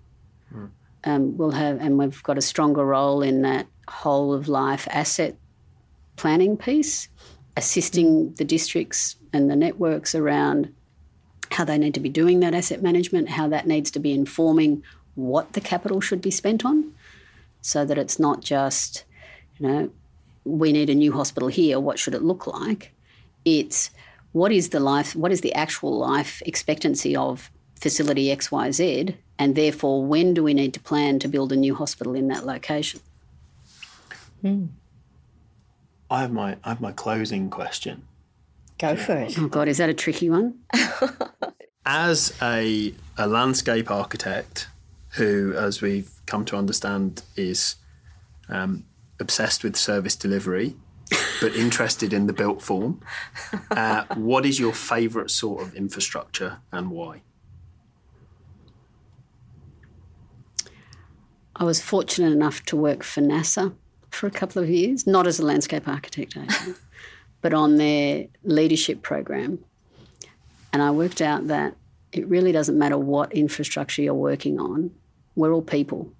[0.51, 0.67] Hmm
[1.03, 5.35] um, we'll have, and we've got a stronger role in that whole of life asset
[6.15, 7.07] planning piece,
[7.55, 10.73] assisting the districts and the networks around
[11.51, 14.83] how they need to be doing that asset management, how that needs to be informing
[15.19, 16.93] what the capital should be spent on,
[17.61, 19.03] so that it's not just,
[19.57, 19.89] you know,
[20.45, 22.93] we need a new hospital here, what should it look like?
[23.45, 23.91] It's
[24.31, 30.05] what is the life, what is the actual life expectancy of facility XYZ and therefore
[30.05, 32.99] when do we need to plan to build a new hospital in that location?
[34.41, 34.65] Hmm.
[36.09, 38.03] I have my I have my closing question.
[38.77, 39.37] Go for it.
[39.37, 40.59] Oh God, is that a tricky one?
[41.85, 44.67] as a a landscape architect
[45.15, 47.75] who, as we've come to understand, is
[48.47, 48.85] um,
[49.19, 50.75] obsessed with service delivery,
[51.41, 53.01] but interested in the built form.
[53.71, 57.21] Uh, what is your favourite sort of infrastructure and why?
[61.55, 63.73] I was fortunate enough to work for NASA
[64.11, 66.75] for a couple of years, not as a landscape architect, actually,
[67.41, 69.59] but on their leadership program.
[70.71, 71.75] And I worked out that
[72.11, 74.91] it really doesn't matter what infrastructure you're working on,
[75.39, 76.11] we're all people.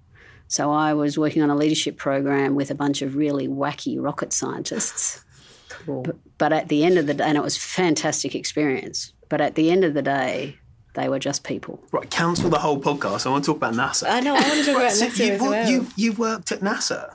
[0.48, 4.32] So I was working on a leadership program with a bunch of really wacky rocket
[4.32, 5.24] scientists.
[5.68, 6.02] Cool.
[6.02, 9.12] But, but at the end of the day, and it was fantastic experience.
[9.28, 10.58] But at the end of the day,
[10.94, 11.80] they were just people.
[11.92, 13.26] Right, cancel the whole podcast.
[13.26, 14.10] I want to talk about NASA.
[14.10, 14.34] I know.
[14.34, 15.70] I want to talk about NASA you, as well.
[15.70, 17.14] You, you worked at NASA.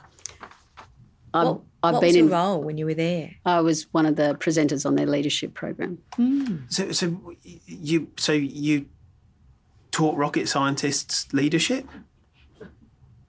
[1.34, 3.34] I'm, what, I've what been was your in, role when you were there?
[3.44, 5.98] I was one of the presenters on their leadership program.
[6.16, 6.72] Mm.
[6.72, 7.36] So, so
[7.66, 8.86] you, so you
[9.96, 11.88] taught rocket scientists leadership.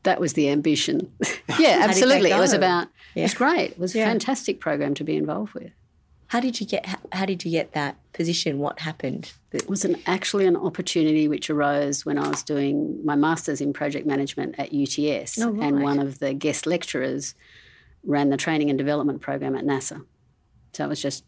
[0.03, 1.13] that was the ambition.
[1.57, 2.31] yeah, absolutely.
[2.31, 2.89] It was about.
[3.15, 3.21] Yeah.
[3.21, 3.71] It was great.
[3.71, 4.05] It was a yeah.
[4.07, 5.71] fantastic program to be involved with.
[6.27, 6.85] How did you get?
[6.85, 8.59] How, how did you get that position?
[8.59, 9.31] What happened?
[9.53, 13.71] It was an, actually an opportunity which arose when I was doing my masters in
[13.71, 15.69] project management at UTS, oh, right.
[15.69, 17.33] and one of the guest lecturers
[18.03, 20.03] ran the training and development program at NASA.
[20.73, 21.23] So it was just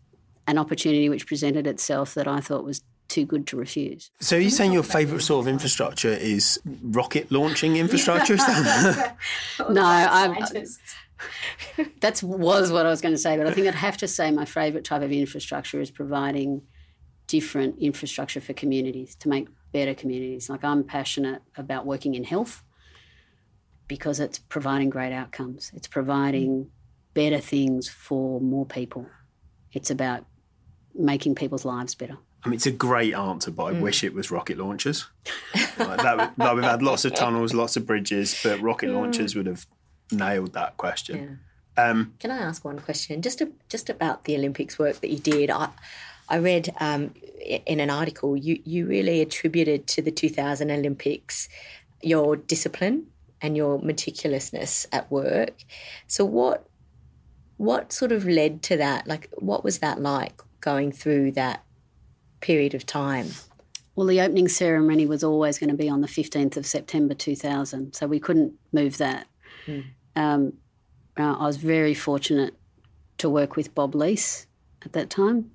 [0.47, 4.12] an opportunity which presented itself that I thought was too good to refuse.
[4.20, 8.36] So are you saying your favourite sort of infrastructure is rocket launching infrastructure?
[9.70, 10.36] no, I'm.
[11.99, 14.32] that was what I was going to say, but I think I'd have to say
[14.32, 16.62] my favourite type of infrastructure is providing
[17.28, 20.49] different infrastructure for communities to make better communities.
[20.49, 22.64] Like I'm passionate about working in health
[23.88, 25.72] because it's providing great outcomes.
[25.76, 26.70] It's providing
[27.14, 29.07] better things for more people.
[29.74, 30.26] It's about
[30.95, 32.18] making people's lives better.
[32.43, 33.81] I mean, it's a great answer, but I mm.
[33.81, 35.07] wish it was rocket launchers.
[35.77, 39.45] like that, like we've had lots of tunnels, lots of bridges, but rocket launchers would
[39.45, 39.67] have
[40.11, 41.39] nailed that question.
[41.77, 41.89] Yeah.
[41.89, 43.21] Um, Can I ask one question?
[43.21, 45.49] Just to, just about the Olympics work that you did.
[45.49, 45.69] I
[46.29, 51.49] I read um, in an article you you really attributed to the 2000 Olympics
[52.01, 53.07] your discipline
[53.41, 55.63] and your meticulousness at work.
[56.07, 56.65] So what
[57.57, 59.07] what sort of led to that?
[59.07, 61.63] Like what was that like going through that
[62.41, 63.27] period of time?
[63.95, 67.93] Well, the opening ceremony was always going to be on the 15th of September 2000,
[67.93, 69.27] so we couldn't move that.
[69.67, 69.83] Mm.
[70.15, 70.53] Um,
[71.17, 72.55] uh, I was very fortunate
[73.17, 74.45] to work with Bob Leece
[74.83, 75.51] at that time,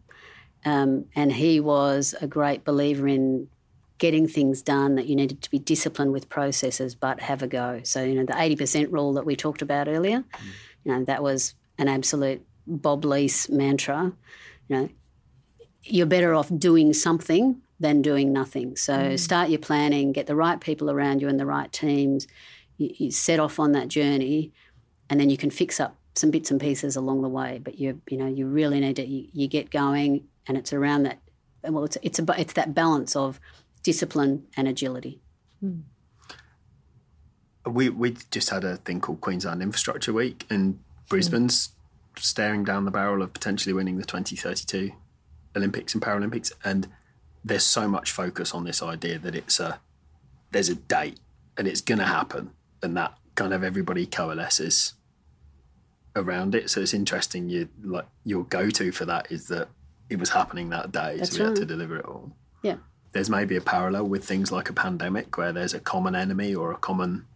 [0.65, 3.49] um, and he was a great believer in
[3.99, 7.81] getting things done that you needed to be disciplined with processes but have a go.
[7.85, 10.47] So, you know, the 80% rule that we talked about earlier, mm.
[10.85, 14.13] you know, that was an absolute Bob Leece mantra.
[14.69, 14.89] You know,
[15.85, 18.77] you're better off doing something than doing nothing.
[18.77, 19.19] So mm.
[19.19, 22.27] start your planning, get the right people around you and the right teams.
[22.77, 24.53] You, you, set off on that journey,
[25.09, 27.61] and then you can fix up some bits and pieces along the way.
[27.63, 31.05] But you you know you really need to you, you get going, and it's around
[31.05, 31.21] that.
[31.63, 33.39] Well, it's it's a, it's that balance of
[33.83, 35.21] discipline and agility.
[35.63, 35.83] Mm.
[37.67, 42.23] We we just had a thing called Queensland Infrastructure Week, and Brisbane's mm.
[42.23, 44.93] staring down the barrel of potentially winning the 2032
[45.57, 46.89] Olympics and Paralympics, and
[47.45, 49.81] there's so much focus on this idea that it's a
[50.51, 51.19] there's a date
[51.57, 52.51] and it's going to happen,
[52.83, 54.95] and that kind of everybody coalesces
[56.17, 56.71] around it.
[56.71, 57.49] So it's interesting.
[57.49, 59.69] You like your go to for that is that
[60.11, 61.59] it was happening that day, That's so we right.
[61.59, 62.33] had to deliver it all.
[62.63, 62.77] Yeah.
[63.13, 66.73] There's maybe a parallel with things like a pandemic where there's a common enemy or
[66.73, 67.27] a common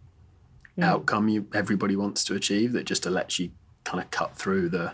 [0.77, 0.85] mm.
[0.85, 3.51] outcome you everybody wants to achieve that just lets you
[3.85, 4.93] kind of cut through the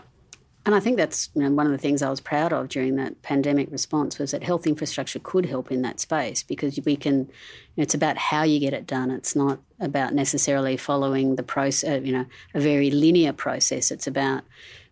[0.65, 2.95] and I think that's you know, one of the things I was proud of during
[2.95, 7.19] that pandemic response was that health infrastructure could help in that space because we can.
[7.19, 9.11] You know, it's about how you get it done.
[9.11, 11.89] It's not about necessarily following the process.
[11.89, 13.91] Uh, you know, a very linear process.
[13.91, 14.43] It's about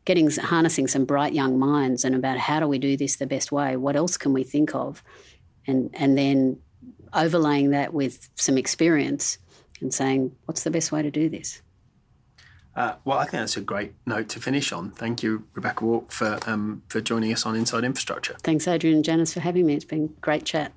[0.05, 3.51] getting harnessing some bright young minds and about how do we do this the best
[3.51, 3.75] way.
[3.75, 5.01] What else can we think of,
[5.65, 6.59] and and then
[7.13, 9.37] overlaying that with some experience
[9.81, 11.61] and saying what's the best way to do this.
[12.75, 14.91] Uh, well, I think that's a great note to finish on.
[14.91, 18.35] Thank you, Rebecca Wark, for um, for joining us on Inside Infrastructure.
[18.41, 19.75] Thanks, Adrian and Janice, for having me.
[19.75, 20.71] It's been great chat.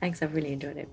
[0.00, 0.88] Thanks, I've really enjoyed it.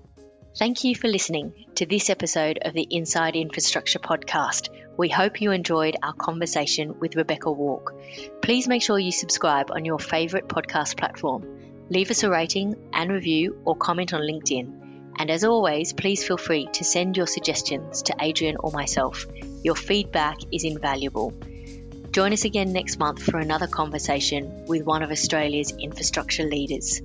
[0.58, 4.68] Thank you for listening to this episode of the Inside Infrastructure podcast.
[4.96, 7.94] We hope you enjoyed our conversation with Rebecca Wark.
[8.42, 11.46] Please make sure you subscribe on your favourite podcast platform.
[11.88, 15.12] Leave us a rating and review or comment on LinkedIn.
[15.16, 19.26] And as always, please feel free to send your suggestions to Adrian or myself.
[19.62, 21.32] Your feedback is invaluable.
[22.10, 27.00] Join us again next month for another conversation with one of Australia's infrastructure leaders.